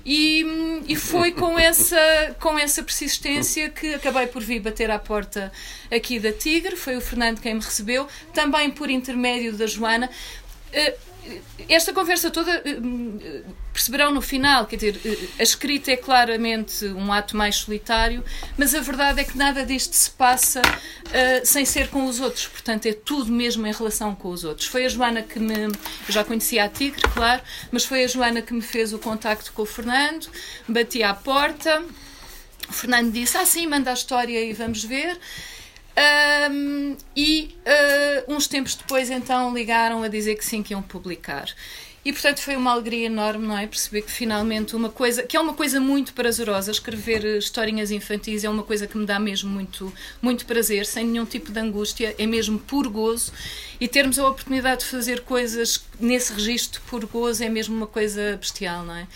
[0.06, 0.46] E,
[0.88, 5.52] e foi com essa, com essa persistência que acabei por vir bater à porta
[5.92, 6.76] aqui da Tigre.
[6.76, 10.10] Foi o Fernando quem me recebeu, também por intermédio da Joana.
[10.74, 11.11] Uh,
[11.70, 17.14] esta conversa toda eh, perceberão no final, quer dizer, eh, a escrita é claramente um
[17.14, 18.24] ato mais solitário,
[18.58, 22.48] mas a verdade é que nada disto se passa uh, sem ser com os outros,
[22.48, 24.68] portanto é tudo mesmo em relação com os outros.
[24.68, 25.66] Foi a Joana que me.
[25.66, 25.72] Eu
[26.10, 29.62] já conhecia a Tigre, claro, mas foi a Joana que me fez o contacto com
[29.62, 30.28] o Fernando,
[30.68, 31.84] bati à porta.
[32.68, 35.18] O Fernando disse: Ah, sim, manda a história e vamos ver.
[36.52, 37.56] Um, e
[38.28, 41.54] uh, uns tempos depois, então, ligaram a dizer que sim, que iam publicar.
[42.04, 43.68] E portanto foi uma alegria enorme, não é?
[43.68, 48.50] Perceber que finalmente uma coisa, que é uma coisa muito prazerosa, escrever historinhas infantis é
[48.50, 52.26] uma coisa que me dá mesmo muito, muito prazer, sem nenhum tipo de angústia, é
[52.26, 53.32] mesmo por gozo.
[53.80, 58.36] E termos a oportunidade de fazer coisas nesse registro por gozo é mesmo uma coisa
[58.36, 59.08] bestial, não é?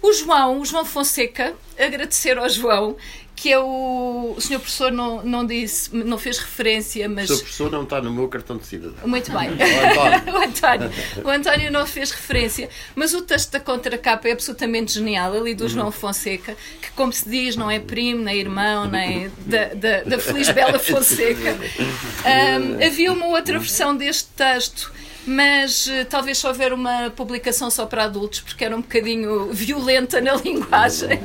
[0.00, 2.96] O João, o João Fonseca, agradecer ao João,
[3.40, 4.34] que é o.
[4.36, 7.24] O senhor professor não, não disse, não fez referência, mas.
[7.24, 9.08] O senhor professor não está no meu cartão de cidadão.
[9.08, 9.48] Muito bem.
[9.56, 10.20] o, António.
[10.36, 10.90] o, António.
[11.24, 15.64] o António não fez referência, mas o texto da contracapa é absolutamente genial, ali do
[15.64, 15.70] uhum.
[15.70, 20.18] João Fonseca, que, como se diz, não é primo, nem irmão, nem da, da, da
[20.18, 21.56] Feliz Bela Fonseca.
[21.56, 24.92] Um, havia uma outra versão deste texto
[25.26, 30.20] mas uh, talvez só houver uma publicação só para adultos, porque era um bocadinho violenta
[30.20, 31.22] na linguagem.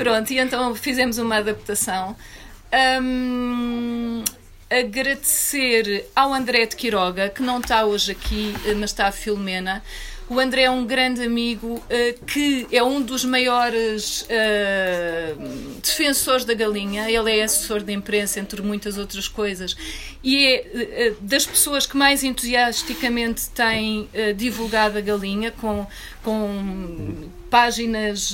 [0.00, 2.16] Pronto, e então fizemos uma adaptação.
[3.02, 4.24] Um,
[4.70, 9.82] agradecer ao André de Quiroga, que não está hoje aqui, eh, mas está a Filomena.
[10.26, 16.54] O André é um grande amigo uh, que é um dos maiores uh, defensores da
[16.54, 17.10] galinha.
[17.10, 19.76] Ele é assessor de imprensa, entre muitas outras coisas,
[20.22, 25.84] e é uh, das pessoas que mais entusiasticamente têm divulgado a galinha com,
[26.22, 28.32] com páginas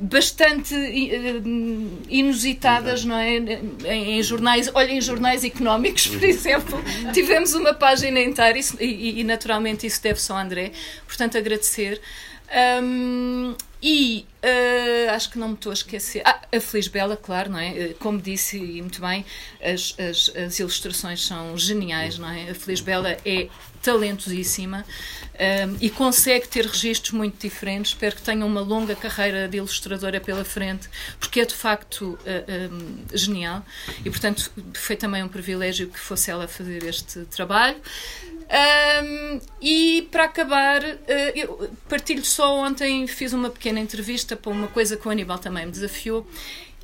[0.00, 3.36] bastante uh, inusitadas, não é?
[3.36, 6.82] Em, em, jornais, olha, em jornais económicos, por exemplo,
[7.12, 10.72] tivemos uma página inteira isso, e, e, naturalmente isso deve-se ao André,
[11.06, 12.00] portanto agradecer.
[12.82, 16.22] Um, e uh, acho que não me estou a esquecer.
[16.24, 17.78] Ah, a Feliz Bela, claro, não é?
[17.78, 19.24] Eh, como disse e muito bem,
[19.62, 22.50] as, as, as ilustrações são geniais, não é?
[22.50, 23.48] A Feliz Bela é
[23.82, 24.84] talentosíssima
[25.34, 27.92] um, e consegue ter registros muito diferentes.
[27.92, 30.88] Espero que tenha uma longa carreira de ilustradora pela frente,
[31.18, 33.64] porque é de facto uh, um, genial
[34.04, 37.80] e, portanto, foi também um privilégio que fosse ela fazer este trabalho.
[38.50, 44.96] Um, e para acabar, uh, partilho só ontem, fiz uma pequena entrevista para uma coisa
[44.96, 46.26] que o Aníbal também me desafiou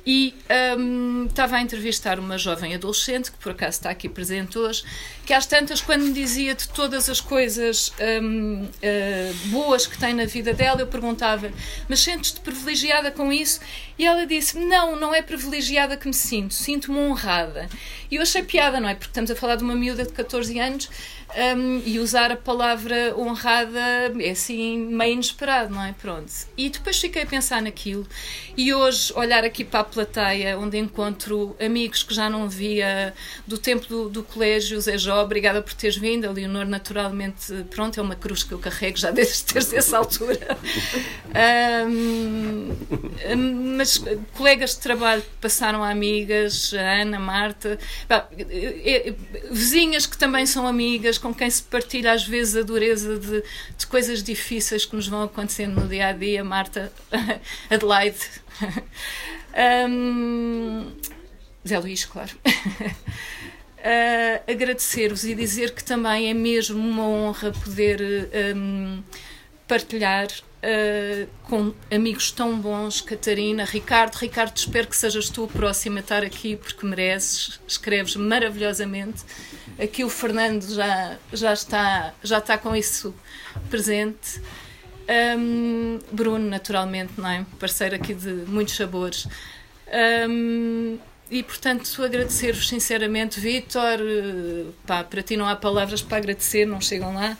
[0.09, 0.33] e
[0.79, 4.81] um, estava a entrevistar uma jovem adolescente, que por acaso está aqui presente hoje,
[5.25, 7.91] que às tantas, quando me dizia de todas as coisas
[8.23, 11.51] um, uh, eh, boas que tem na vida dela, eu perguntava:
[11.89, 13.59] Mas sentes-te privilegiada com isso?
[13.99, 17.67] E ela disse: Não, não é privilegiada que me sinto, sinto-me honrada.
[18.09, 18.95] E eu achei piada, não é?
[18.95, 20.89] Porque estamos a falar de uma miúda de 14 anos
[21.35, 23.79] um, e usar a palavra honrada
[24.19, 25.93] é assim meio inesperado, não é?
[25.93, 26.31] Pronto.
[26.55, 28.07] E depois fiquei a pensar naquilo
[28.55, 33.13] e hoje olhar aqui para a plateia onde encontro amigos que já não via
[33.45, 37.99] do tempo do, do colégio, Zé Jó, obrigada por teres vindo, a Leonor naturalmente, pronto,
[37.99, 40.57] é uma cruz que eu carrego já desde, desde essa altura.
[41.77, 42.75] Um,
[43.77, 44.01] mas
[44.33, 47.77] colegas de trabalho passaram a amigas, a Ana, a Marta,
[48.09, 49.15] é, é,
[49.51, 53.43] vizinhas que também são amigas, com quem se partilha às vezes a dureza de,
[53.77, 56.91] de coisas difíceis que nos vão acontecendo no dia a dia, Marta,
[57.69, 58.19] Adelaide,
[59.89, 60.91] um,
[61.67, 62.31] Zé Luís, claro.
[62.45, 69.03] Uh, agradecer-vos e dizer que também é mesmo uma honra poder um,
[69.67, 70.27] partilhar
[70.63, 74.15] uh, com amigos tão bons, Catarina, Ricardo.
[74.15, 79.23] Ricardo, espero que sejas tu o próximo a estar aqui, porque mereces, escreves maravilhosamente.
[79.81, 83.13] Aqui o Fernando já, já, está, já está com isso
[83.69, 84.41] presente.
[85.37, 87.45] Um, Bruno, naturalmente, não é?
[87.59, 89.27] parceiro aqui de muitos sabores.
[90.29, 90.97] Um,
[91.29, 93.99] e portanto agradecer-vos sinceramente, Vítor.
[94.85, 97.37] Pá, para ti não há palavras para agradecer, não chegam lá.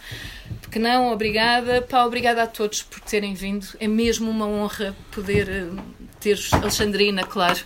[0.78, 1.82] Porque não, obrigada.
[1.82, 3.66] Pá, obrigada a todos por terem vindo.
[3.80, 5.82] É mesmo uma honra poder uh,
[6.20, 7.60] ter Alexandrina, claro.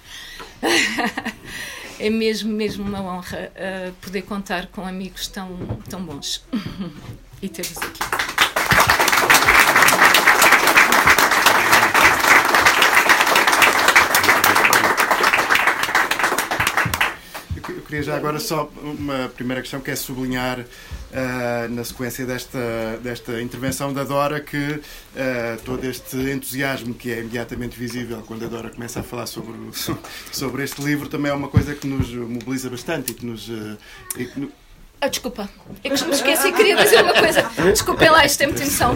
[2.00, 5.58] é mesmo, mesmo uma honra uh, poder contar com amigos tão,
[5.90, 6.42] tão bons
[7.42, 8.41] e ter-vos aqui.
[17.92, 23.42] Queria já agora só uma primeira questão que é sublinhar uh, na sequência desta, desta
[23.42, 28.70] intervenção da Dora que uh, todo este entusiasmo que é imediatamente visível quando a Dora
[28.70, 29.58] começa a falar sobre,
[30.32, 33.78] sobre este livro também é uma coisa que nos mobiliza bastante e que nos, uh,
[34.18, 34.50] e que,
[35.02, 35.50] ah, desculpa,
[35.84, 37.42] é que me esqueci, queria dizer uma coisa.
[37.72, 38.96] Desculpem lá, isto tem muita emoção.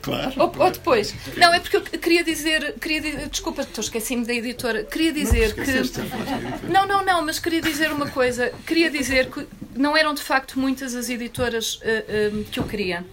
[0.00, 0.32] Claro.
[0.38, 1.14] Ou, ou, depois.
[1.36, 2.74] Não, é porque eu queria dizer.
[2.80, 4.84] Queria dizer desculpa, estou esquecendo da editora.
[4.84, 6.66] Queria dizer não, que.
[6.72, 8.50] Não, não, não, mas queria dizer uma coisa.
[8.66, 9.46] Queria dizer que
[9.76, 13.04] não eram de facto muitas as editoras uh, uh, que eu queria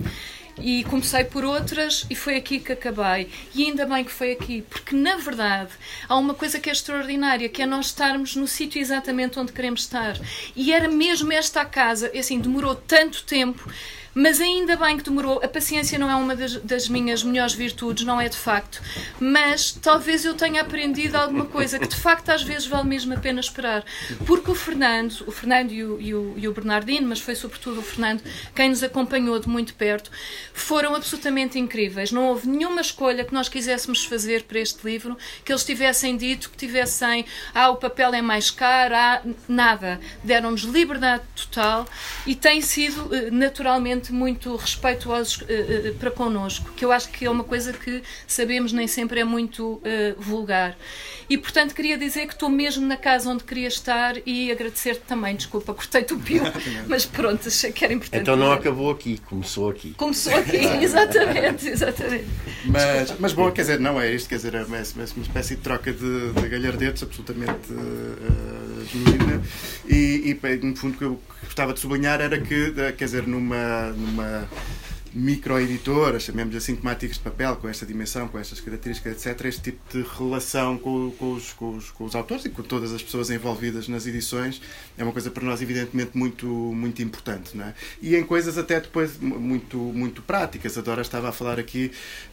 [0.58, 3.30] e comecei por outras e foi aqui que acabei.
[3.54, 5.72] E ainda bem que foi aqui, porque na verdade
[6.08, 9.82] há uma coisa que é extraordinária, que é nós estarmos no sítio exatamente onde queremos
[9.82, 10.18] estar.
[10.56, 13.70] E era mesmo esta casa, assim, demorou tanto tempo
[14.16, 15.42] mas ainda bem que demorou.
[15.44, 18.82] A paciência não é uma das, das, minhas melhores virtudes, não é de facto.
[19.20, 23.18] Mas talvez eu tenha aprendido alguma coisa que de facto às vezes vale mesmo a
[23.18, 23.84] pena esperar.
[24.26, 27.82] Porque o Fernando, o Fernando e o, e o, e o Bernardino, mas foi sobretudo
[27.82, 28.24] o Fernando
[28.56, 30.10] quem nos acompanhou de muito perto,
[30.54, 32.10] foram absolutamente incríveis.
[32.12, 36.50] Não houve nenhuma escolha que nós quiséssemos fazer para este livro que eles tivessem dito
[36.50, 40.00] que tivessem, ah, o papel é mais caro, ah, nada.
[40.24, 41.86] Deram-nos liberdade total
[42.26, 47.10] e tem sido eh, naturalmente realmente muito respeituosos uh, uh, para connosco, que eu acho
[47.10, 49.82] que é uma coisa que sabemos nem sempre é muito uh,
[50.18, 50.78] vulgar.
[51.30, 55.36] E, portanto, queria dizer que estou mesmo na casa onde queria estar e agradecer-te também.
[55.36, 56.44] Desculpa, cortei-te o pio,
[56.88, 58.22] mas pronto, achei que era importante.
[58.22, 58.60] Então não dizer.
[58.60, 59.94] acabou aqui, começou aqui.
[59.98, 62.28] Começou aqui, exatamente, exatamente.
[62.66, 65.62] Mas, mas bom, quer dizer, não é isto, quer dizer, é uma, uma espécie de
[65.62, 69.42] troca de, de galhardetes absolutamente uh, genuína.
[69.88, 73.95] E, e, no fundo, o que eu gostava de sublinhar era que, quer dizer, numa.
[73.96, 74.48] Numa
[75.16, 79.80] microeditora, chamemos assim, temáticas de papel, com esta dimensão, com estas características, etc., este tipo
[79.90, 83.30] de relação com, com, os, com, os, com, os, autores e com todas as pessoas
[83.30, 84.62] envolvidas nas edições
[84.98, 87.56] é uma coisa para nós, evidentemente, muito, muito importante.
[87.56, 87.74] Não é?
[88.02, 90.78] E em coisas até depois muito, muito práticas.
[90.78, 91.92] A Dora estava a falar aqui,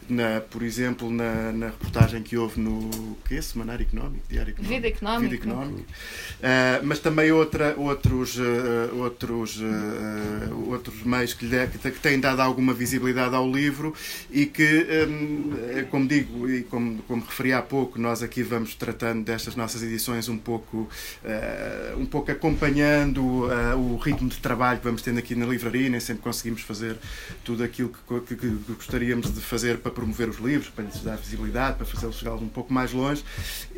[0.09, 3.41] na, por exemplo, na, na reportagem que houve no que é?
[3.41, 4.75] Semanário Económico, Diário Económico.
[4.75, 5.29] Vida Económica.
[5.29, 5.79] Vida Económico.
[5.79, 12.41] Uh, mas também outra, outros, uh, outros, uh, outros meios que, lhe, que têm dado
[12.41, 13.93] alguma alguma visibilidade ao livro
[14.29, 18.75] e que, hum, é como digo e como, como referi há pouco, nós aqui vamos
[18.75, 20.89] tratando destas nossas edições um pouco,
[21.23, 25.89] uh, um pouco acompanhando uh, o ritmo de trabalho que vamos tendo aqui na livraria,
[25.89, 26.97] nem sempre conseguimos fazer
[27.43, 31.17] tudo aquilo que, que, que gostaríamos de fazer para promover os livros, para lhes dar
[31.17, 33.23] visibilidade, para fazê-los chegar um pouco mais longe,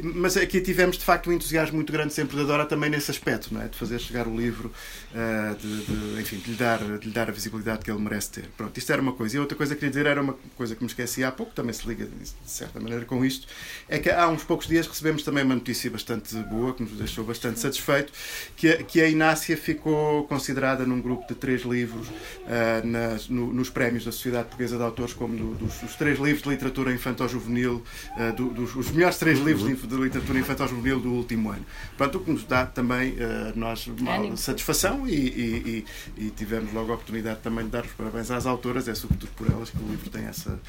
[0.01, 3.53] mas aqui tivemos de facto um entusiasmo muito grande sempre da Dora também nesse aspecto,
[3.53, 3.67] não é?
[3.67, 4.71] de fazer chegar o livro,
[5.59, 8.45] de, de, enfim, de lhe, dar, de lhe dar a visibilidade que ele merece ter.
[8.55, 9.37] Pronto, isto era uma coisa.
[9.37, 11.73] E outra coisa que queria dizer era uma coisa que me esqueci há pouco, também
[11.73, 13.47] se liga de certa maneira com isto,
[13.89, 17.23] é que há uns poucos dias recebemos também uma notícia bastante boa, que nos deixou
[17.23, 18.13] bastante satisfeito,
[18.55, 23.51] que a, que a Inácia ficou considerada num grupo de três livros uh, nas, no,
[23.51, 26.93] nos prémios da Sociedade Portuguesa de Autores como do, dos, dos, três livros de literatura
[26.93, 27.83] infantil-juvenil,
[28.17, 31.65] uh, do, dos os melhores três livros de, de literatura infantil-juvenil do último ano.
[31.97, 33.17] Portanto, o que nos dá também uh,
[33.55, 35.85] nós uma satisfação e, e,
[36.17, 39.31] e, e tivemos logo a oportunidade também de dar os parabéns às autoras é sobretudo
[39.35, 40.59] por elas que o livro tem essa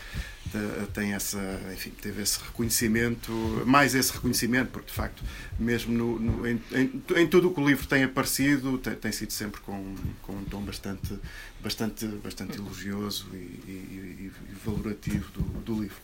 [0.93, 1.39] tem essa
[1.73, 3.33] enfim teve esse reconhecimento
[3.67, 5.23] mais esse reconhecimento porque de facto
[5.59, 9.13] mesmo no, no em, em, em, tudo o que o livro tem aparecido tem, tem,
[9.13, 11.19] sido sempre com, com um tom bastante
[11.61, 14.33] bastante bastante elogioso e, e, e
[14.65, 15.99] valorativo do, do livro.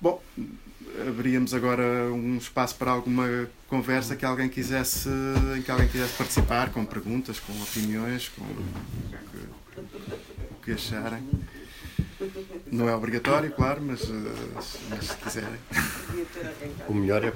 [0.00, 0.22] Bom
[1.08, 5.08] abríamos agora um espaço para alguma conversa que alguém quisesse
[5.56, 8.44] em que alguém quisesse participar com perguntas com opiniões com
[10.62, 11.22] que acharem.
[12.70, 15.58] Não é obrigatório, claro, mas, eh, mas se quiserem.
[16.88, 17.32] O melhor é,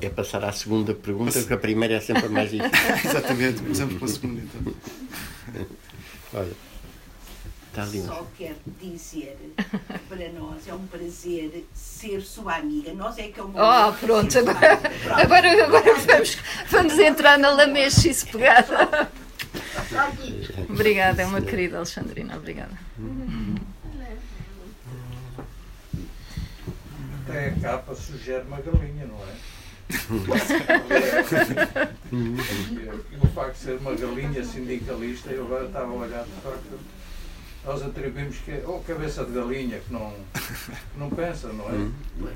[0.00, 3.10] é, passar à segunda pergunta, porque a primeira é sempre a mais difícil.
[3.10, 4.74] Exatamente, começamos pela segunda então.
[6.34, 6.52] Olha,
[7.68, 8.02] está ali.
[8.02, 9.36] Só quero dizer
[10.08, 12.92] para nós é um prazer ser sua amiga.
[12.92, 14.80] Nós é que é um Oh, pronto, agora,
[15.22, 16.38] agora, agora vamos,
[16.70, 19.10] vamos entrar na lamechice pegada.
[20.68, 22.78] Obrigada, é uma querida Alexandrina, obrigada.
[27.26, 29.34] Até a capa sugere uma galinha, não é?
[32.12, 36.78] e o facto de ser uma galinha sindicalista, eu agora estava a olhar, de facto,
[37.64, 41.90] nós atribuímos que é ou cabeça de galinha que não, que não pensa, não é?
[42.18, 42.34] Mas,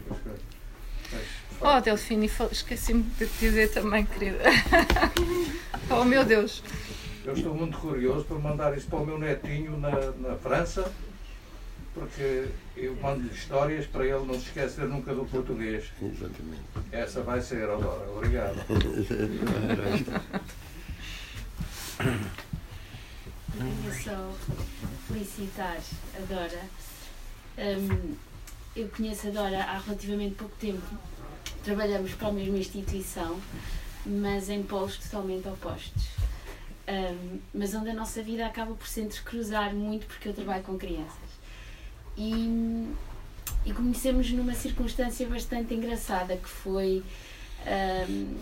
[1.60, 4.38] oh, Delfine, esqueci-me de te dizer também, querida.
[5.90, 6.62] oh, meu Deus.
[7.24, 10.90] Eu estou muito curioso para mandar isso para o meu netinho na, na França,
[11.92, 15.90] porque eu mando-lhe histórias para ele não se esquecer nunca do português.
[16.00, 16.62] Exatamente.
[16.92, 18.08] Essa vai ser, Aurora.
[18.10, 18.56] Obrigado.
[23.52, 24.34] Queria só
[25.08, 25.78] felicitar
[26.16, 26.62] a Dora.
[27.58, 28.14] Um,
[28.76, 30.86] eu conheço a Dora há relativamente pouco tempo.
[31.64, 33.40] Trabalhamos para a mesma instituição,
[34.06, 36.17] mas em polos totalmente opostos
[36.88, 40.78] um, mas onde a nossa vida acaba por se entrecruzar muito porque eu trabalho com
[40.78, 41.28] crianças.
[42.16, 42.88] E,
[43.64, 47.04] e conhecemos numa circunstância bastante engraçada que foi
[48.08, 48.36] um,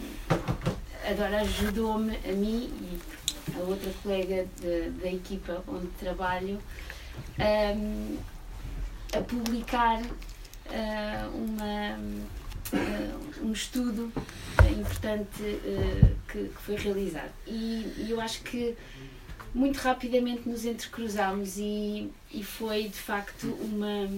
[1.09, 6.59] a Dora ajudou-me a mim e a outra colega de, da equipa onde trabalho
[7.38, 8.16] um,
[9.16, 11.99] a publicar uh, uma
[13.42, 14.12] um estudo
[14.70, 17.32] importante uh, que, que, foi realizado.
[17.46, 18.76] E, e, eu acho que
[19.54, 24.08] muito rapidamente nos entrecruzámos e, e foi de facto uma,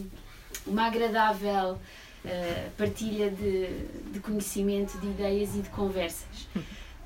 [0.67, 3.69] uma agradável uh, partilha de,
[4.13, 6.49] de conhecimento, de ideias e de conversas.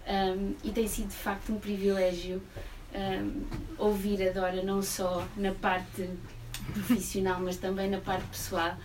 [0.05, 2.43] Um, e tem sido de facto um privilégio
[2.93, 3.43] um,
[3.79, 6.09] ouvir a Dora não só na parte
[6.73, 8.77] profissional, mas também na parte pessoal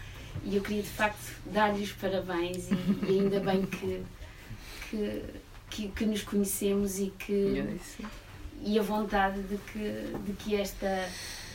[0.44, 4.04] e eu queria de facto dar-lhe os parabéns e, e, ainda bem que,
[4.90, 5.24] que,
[5.70, 7.80] que, que, nos conhecemos e que
[8.64, 11.08] e a vontade de que, de que esta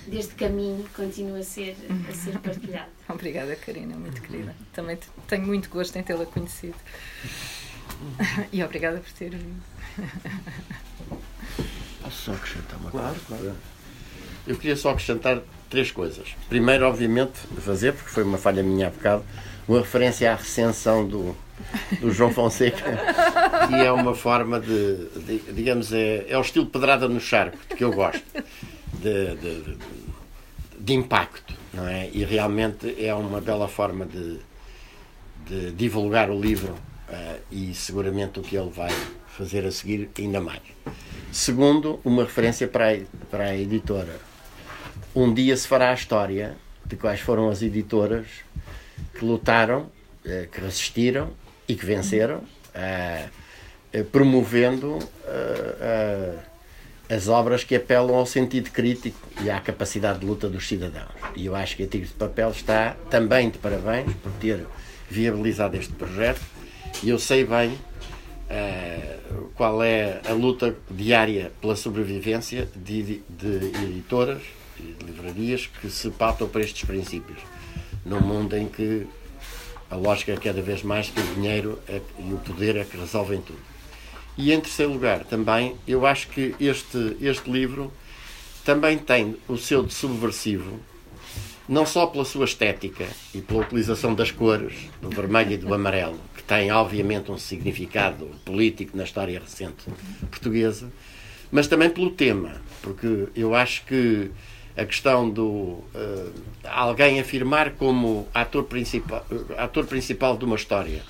[0.07, 1.77] deste caminho continue a ser,
[2.09, 2.91] a ser partilhado.
[3.09, 4.55] Obrigada, Karina, muito querida.
[4.73, 6.75] Também tenho muito gosto em tê-la conhecido.
[8.51, 9.63] E obrigada por ter vindo.
[12.03, 13.43] Posso só acrescentar uma claro, coisa?
[13.43, 13.57] Claro.
[14.47, 15.41] Eu queria só acrescentar
[15.71, 16.29] três coisas.
[16.49, 19.25] Primeiro, obviamente, fazer, porque foi uma falha minha há bocado,
[19.67, 21.37] uma referência à recensão do,
[22.01, 22.99] do João Fonseca,
[23.69, 27.85] que é uma forma de, de digamos, é, é o estilo pedrada no charco, que
[27.85, 28.23] eu gosto,
[28.95, 29.77] de, de,
[30.79, 32.11] de, impacto, não é?
[32.13, 34.41] E realmente é uma bela forma de,
[35.47, 36.75] de divulgar o livro
[37.09, 38.91] uh, e seguramente o que ele vai
[39.29, 40.61] fazer a seguir ainda mais.
[41.31, 42.99] Segundo, uma referência para a,
[43.31, 44.32] para a editora
[45.15, 48.27] um dia se fará a história de quais foram as editoras
[49.15, 49.91] que lutaram,
[50.25, 51.31] eh, que resistiram
[51.69, 52.43] e que venceram,
[52.75, 53.29] eh,
[53.93, 54.99] eh, promovendo
[57.09, 61.13] as obras que apelam ao sentido crítico e à capacidade de luta dos cidadãos.
[61.37, 64.67] E eu acho que a Tigre de Papel está também de parabéns por ter
[65.11, 66.41] viabilizado este projeto
[67.03, 67.79] e eu sei bem
[69.55, 74.43] qual é a luta diária pela sobrevivência de, de editoras
[75.05, 77.39] livrarias que se pautam para estes princípios.
[78.05, 79.07] Num mundo em que
[79.91, 82.97] a lógica é cada vez mais que o dinheiro é, e o poder é que
[82.97, 83.61] resolvem tudo.
[84.37, 87.93] E em terceiro lugar, também, eu acho que este, este livro
[88.65, 90.81] também tem o seu de subversivo,
[91.69, 96.19] não só pela sua estética e pela utilização das cores, do vermelho e do amarelo,
[96.35, 99.85] que tem obviamente um significado político na história recente
[100.31, 100.91] portuguesa,
[101.51, 104.31] mas também pelo tema, porque eu acho que
[104.77, 106.33] a questão do uh,
[106.65, 109.27] alguém afirmar como ator principal,
[109.59, 111.03] ator principal de uma história.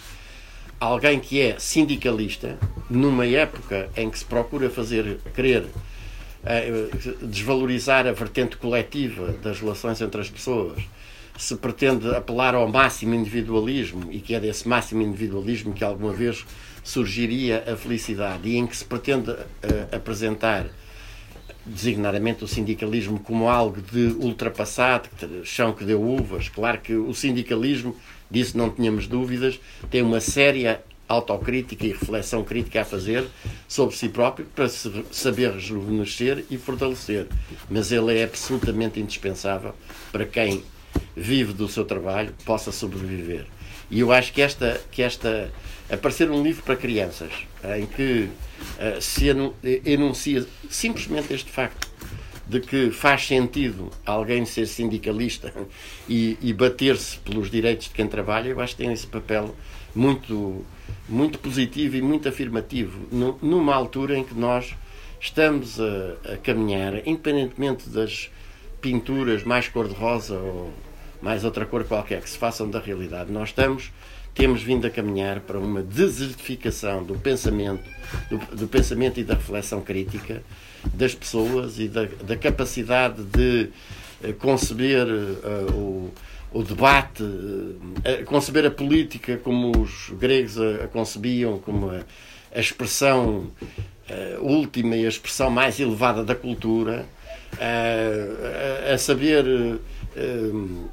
[0.80, 2.58] Alguém que é sindicalista
[2.90, 10.00] numa época em que se procura fazer crer uh, desvalorizar a vertente coletiva das relações
[10.00, 10.82] entre as pessoas
[11.38, 16.44] se pretende apelar ao máximo individualismo e que é desse máximo individualismo que alguma vez
[16.84, 19.38] surgiria a felicidade e em que se pretende uh,
[19.92, 20.66] apresentar
[21.64, 25.08] designadamente o sindicalismo como algo de ultrapassado,
[25.44, 26.48] chão que deu uvas.
[26.48, 27.96] Claro que o sindicalismo,
[28.30, 29.60] disso não tínhamos dúvidas,
[29.90, 33.24] tem uma séria autocrítica e reflexão crítica a fazer
[33.68, 37.26] sobre si próprio para saber rejuvenescer e fortalecer.
[37.68, 39.74] Mas ele é absolutamente indispensável
[40.10, 40.62] para quem
[41.16, 43.46] vive do seu trabalho possa sobreviver.
[43.90, 45.50] E eu acho que esta, que esta
[45.92, 47.32] aparecer um livro para crianças
[47.76, 48.28] em que
[48.78, 49.26] uh, se
[49.84, 51.90] enuncia simplesmente este facto
[52.46, 55.52] de que faz sentido alguém ser sindicalista
[56.08, 59.54] e, e bater-se pelos direitos de quem trabalha, eu acho que tem esse papel
[59.94, 60.64] muito,
[61.08, 63.06] muito positivo e muito afirmativo,
[63.42, 64.74] numa altura em que nós
[65.20, 68.30] estamos a, a caminhar, independentemente das
[68.80, 70.72] pinturas mais cor-de-rosa ou
[71.20, 73.92] mais outra cor qualquer que se façam da realidade, nós estamos
[74.34, 77.84] temos vindo a caminhar para uma desertificação do pensamento,
[78.30, 80.42] do, do pensamento e da reflexão crítica
[80.92, 83.68] das pessoas e da, da capacidade de
[84.24, 86.12] uh, conceber uh, o,
[86.52, 92.02] o debate, uh, conceber a política como os gregos a, a concebiam, como a,
[92.54, 93.50] a expressão
[94.40, 97.06] última e a expressão mais elevada da cultura,
[98.92, 99.78] a saber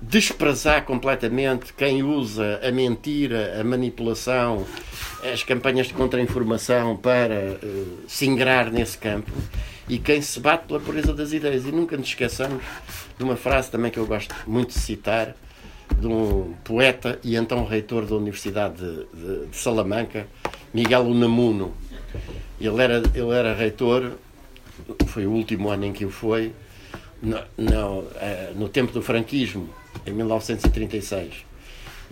[0.02, 4.66] desprezar completamente quem usa a mentira, a manipulação,
[5.32, 9.32] as campanhas de contra-informação para uh, se ingrar nesse campo
[9.90, 11.66] e quem se bate pela pureza das ideias.
[11.66, 12.64] E nunca nos esqueçamos
[13.18, 15.36] de uma frase também que eu gosto muito de citar,
[16.00, 20.28] de um poeta e então reitor da Universidade de, de, de Salamanca,
[20.74, 21.74] Miguel Unamuno.
[22.62, 24.14] Ele era, ele era reitor,
[25.08, 26.54] foi o último ano em que o foi,
[27.22, 29.70] no, no, eh, no tempo do franquismo,
[30.06, 31.50] em 1936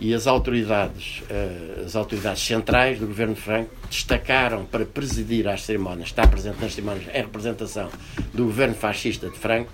[0.00, 6.08] e as autoridades, eh, as autoridades centrais do governo franco destacaram para presidir às cerimónias,
[6.08, 7.88] estar presente nas cerimónias em representação
[8.32, 9.72] do governo fascista de Franco,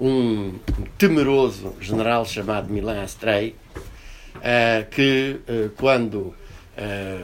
[0.00, 0.58] um
[0.98, 3.54] temeroso general chamado Milan Astrei,
[4.42, 5.40] eh, que
[5.76, 6.34] quando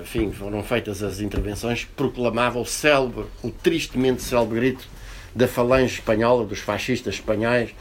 [0.02, 4.88] enfim, foram feitas as intervenções, proclamava o célebre, o tristemente célebre grito
[5.34, 7.74] da falange espanhola, dos fascistas espanhóis,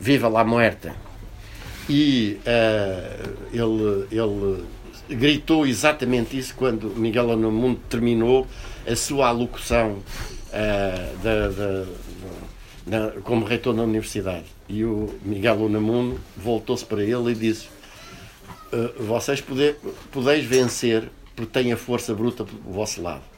[0.00, 0.92] Viva la muerte!
[1.88, 4.64] E uh, ele, ele
[5.08, 8.46] gritou exatamente isso quando Miguel Unamuno terminou
[8.86, 11.48] a sua alocução uh, da,
[12.86, 14.44] da, como reitor na universidade.
[14.68, 17.68] E o Miguel Unamuno voltou-se para ele e disse:
[18.72, 19.80] uh, Vocês poder,
[20.12, 23.37] podeis vencer porque têm a força bruta do vosso lado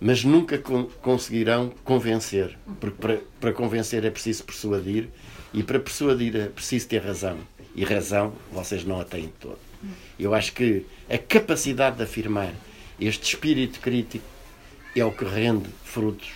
[0.00, 5.08] mas nunca con conseguirão convencer, porque para, para convencer é preciso persuadir
[5.52, 7.38] e para persuadir é preciso ter razão.
[7.74, 9.58] E razão vocês não a têm todo.
[10.18, 12.52] Eu acho que a capacidade de afirmar
[12.98, 14.24] este espírito crítico
[14.94, 16.30] é o que rende frutos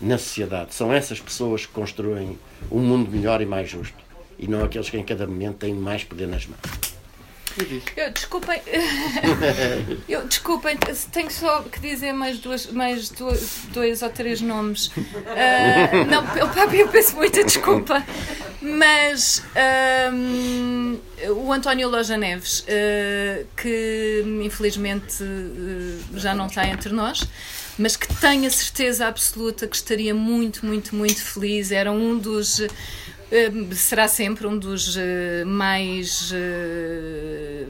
[0.00, 0.74] na sociedade.
[0.74, 2.36] São essas pessoas que constroem
[2.70, 4.04] um mundo melhor e mais justo
[4.38, 6.93] e não aqueles que em cada momento têm mais poder nas mãos.
[7.96, 8.60] Eu, desculpem,
[10.08, 10.76] eu, desculpem,
[11.12, 14.86] tenho só que dizer mais, duas, mais duas, dois ou três nomes.
[14.86, 18.04] Uh, não, eu, eu peço muita desculpa,
[18.60, 19.42] mas
[20.12, 20.98] um,
[21.30, 27.28] o António Loja Neves, uh, que infelizmente uh, já não está entre nós
[27.76, 31.72] mas que tenho a certeza absoluta que estaria muito, muito, muito feliz.
[31.72, 32.60] Era um dos
[33.72, 37.66] será sempre um dos eh, mais eh,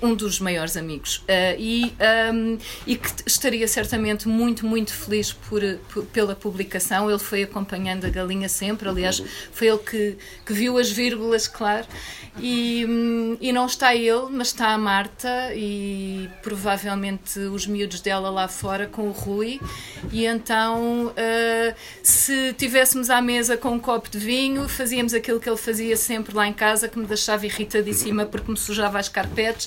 [0.00, 1.94] um dos maiores amigos uh, e,
[2.32, 5.62] um, e que estaria certamente muito, muito feliz por,
[5.92, 7.08] por, pela publicação.
[7.08, 11.86] Ele foi acompanhando a galinha sempre, aliás, foi ele que, que viu as vírgulas, claro.
[12.38, 18.30] E, um, e não está ele, mas está a Marta e provavelmente os miúdos dela
[18.30, 19.60] lá fora com o Rui.
[20.10, 25.48] E então, uh, se tivéssemos à mesa com um copo de vinho, fazíamos aquilo que
[25.48, 29.61] ele fazia sempre lá em casa, que me deixava irritadíssima porque me sujava as carpetes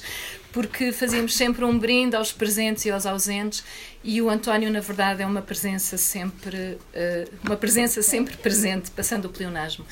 [0.52, 3.64] porque fazíamos sempre um brinde aos presentes e aos ausentes
[4.04, 9.26] e o António na verdade é uma presença sempre eh, uma presença sempre presente passando
[9.26, 9.86] o pleonasmo.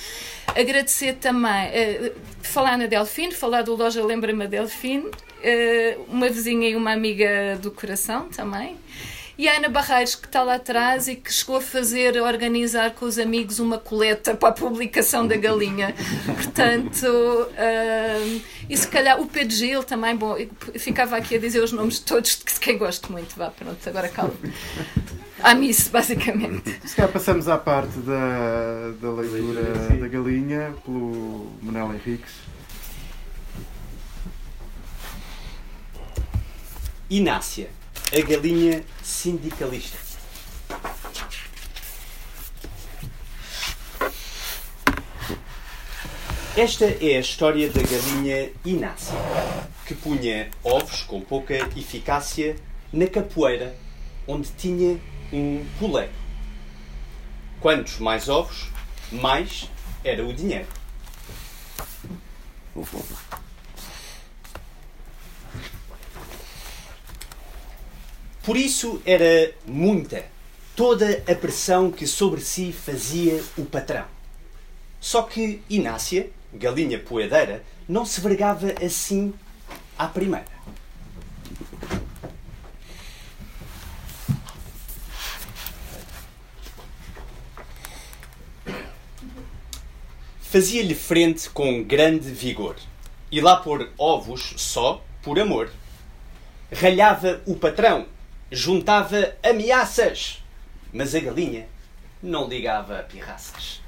[0.47, 6.70] Agradecer também eh, falar na Delfine falar do loja lembra-me a Delfine eh, uma vizinha
[6.70, 8.78] e uma amiga do coração também
[9.38, 12.91] e a Ana Barreiros, que está lá atrás e que chegou a fazer, a organizar
[12.91, 15.95] com os amigos uma coleta para a publicação da galinha.
[16.25, 20.36] Portanto, uh, e se calhar o Pedro Gil também, bom,
[20.75, 23.36] ficava aqui a dizer os nomes de todos de quem gosto muito.
[23.36, 24.34] Vá, pronto, agora calma.
[25.41, 26.79] À missa, basicamente.
[26.88, 29.61] Se calhar passamos à parte da, da leitura
[29.99, 32.31] da galinha pelo Manuel Henriques.
[37.09, 37.82] Inácia
[38.16, 39.97] a galinha sindicalista.
[46.55, 49.16] Esta é a história da galinha Inácia,
[49.88, 52.55] que punha ovos com pouca eficácia
[52.91, 53.76] na capoeira,
[54.28, 55.01] onde tinha
[55.32, 56.14] um poleiro.
[57.59, 58.68] Quantos mais ovos,
[59.11, 59.68] mais
[60.03, 60.68] era o dinheiro.
[68.44, 70.26] Por isso era muita,
[70.76, 74.06] toda a pressão que sobre si fazia o patrão.
[75.00, 79.34] Só que Inácia, galinha poedeira, não se vergava assim
[79.98, 80.52] à primeira.
[90.41, 92.76] Fazia-lhe frente com grande vigor,
[93.32, 95.72] e lá pôr ovos só por amor.
[96.72, 98.06] Ralhava o patrão,
[98.52, 100.44] juntava ameaças,
[100.91, 101.68] mas a galinha
[102.22, 103.82] não ligava a pirraças.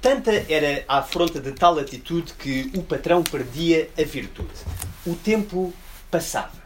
[0.00, 4.54] Tanta era a afronta de tal atitude que o patrão perdia a virtude.
[5.04, 5.74] O tempo
[6.10, 6.62] passava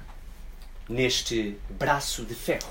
[0.88, 2.70] neste braço de ferro.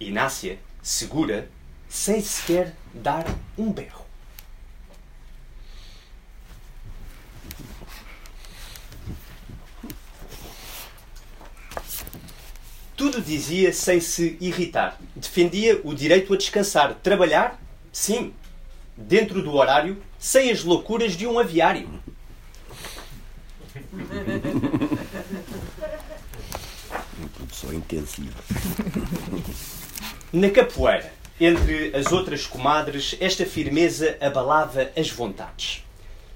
[0.00, 1.50] Inácia, segura,
[1.88, 3.24] sem sequer dar
[3.56, 4.04] um berro.
[12.94, 15.00] Tudo dizia sem se irritar.
[15.16, 16.94] Defendia o direito a descansar.
[16.96, 17.58] Trabalhar?
[17.90, 18.34] Sim.
[18.96, 21.88] Dentro do horário, sem as loucuras de um aviário.
[27.34, 28.34] Produção intensiva.
[30.34, 35.84] Na capoeira, entre as outras comadres, esta firmeza abalava as vontades.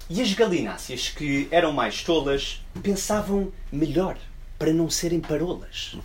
[0.08, 4.16] E as galináceas, que eram mais tolas, pensavam melhor
[4.56, 5.96] para não serem parolas.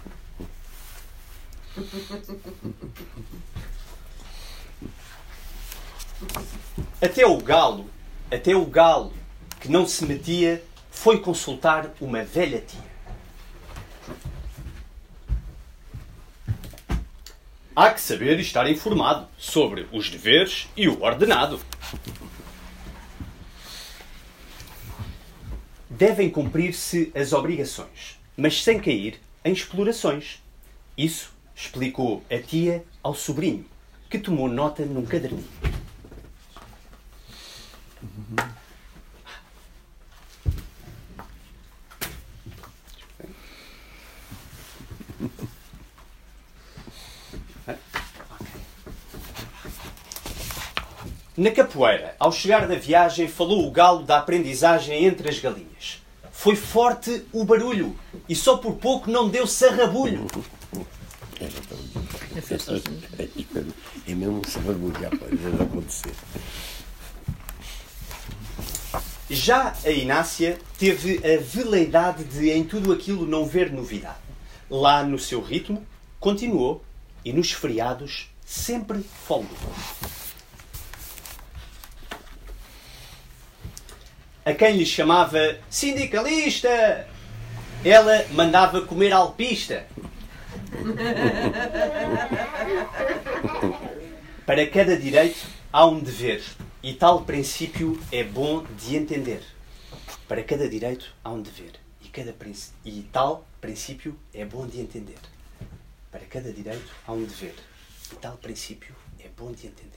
[7.00, 7.88] Até o galo,
[8.32, 9.14] até o galo,
[9.60, 12.93] que não se metia, foi consultar uma velha tia.
[17.76, 21.60] Há que saber e estar informado sobre os deveres e o ordenado.
[25.90, 30.40] Devem cumprir-se as obrigações, mas sem cair em explorações.
[30.96, 33.66] Isso explicou a tia ao sobrinho,
[34.08, 35.50] que tomou nota num caderninho.
[51.36, 56.00] Na capoeira, ao chegar da viagem, falou o galo da aprendizagem entre as galinhas.
[56.32, 57.98] Foi forte o barulho
[58.30, 60.28] e só por pouco não deu sarrabulho.
[64.08, 66.14] É mesmo um sabagulho, rapaz, acontecer.
[69.28, 74.18] Já a Inácia teve a veleidade de em tudo aquilo não ver novidade.
[74.70, 75.84] Lá no seu ritmo,
[76.20, 76.84] continuou
[77.26, 79.58] e nos feriados sempre folgou.
[84.46, 87.08] A quem lhe chamava sindicalista,
[87.84, 89.86] ela mandava comer alpista.
[94.46, 96.44] Para cada direito há um dever,
[96.82, 99.42] e tal princípio é bom de entender.
[100.28, 101.72] Para cada direito há um dever,
[102.02, 102.36] e, cada
[102.84, 105.20] e tal princípio é bom de entender.
[106.12, 107.56] Para cada direito há um dever,
[108.12, 109.94] e tal princípio é bom de entender.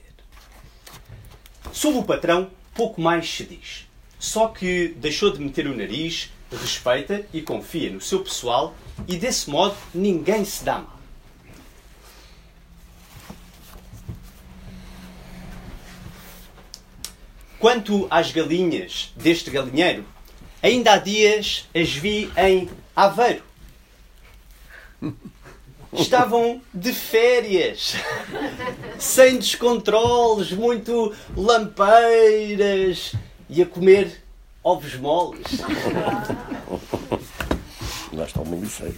[1.73, 3.86] Sob o patrão, pouco mais se diz.
[4.19, 8.75] Só que deixou de meter o nariz, respeita e confia no seu pessoal
[9.07, 10.97] e desse modo ninguém se dá mal.
[17.59, 20.05] Quanto às galinhas deste galinheiro,
[20.61, 23.43] ainda há dias as vi em Aveiro.
[25.93, 27.95] Estavam de férias,
[28.99, 33.15] sem descontroles, muito lampeiras
[33.49, 34.23] e a comer
[34.63, 35.45] ovos moles.
[38.11, 38.97] Lá está o miliceiro.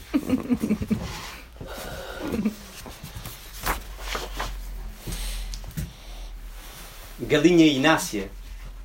[7.21, 8.31] Galinha Inácia,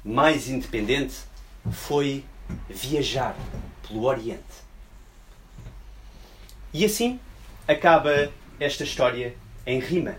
[0.04, 1.14] mais independente,
[1.72, 2.24] foi
[2.68, 3.36] viajar
[3.86, 4.42] pelo Oriente.
[6.72, 7.18] E assim
[7.66, 9.34] acaba esta história
[9.66, 10.16] em rima.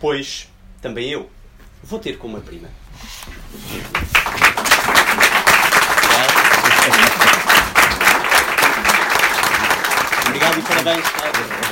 [0.00, 0.48] Pois
[0.80, 1.28] também eu
[1.82, 2.70] vou ter com uma prima.
[10.38, 11.67] Obrigado e parabéns.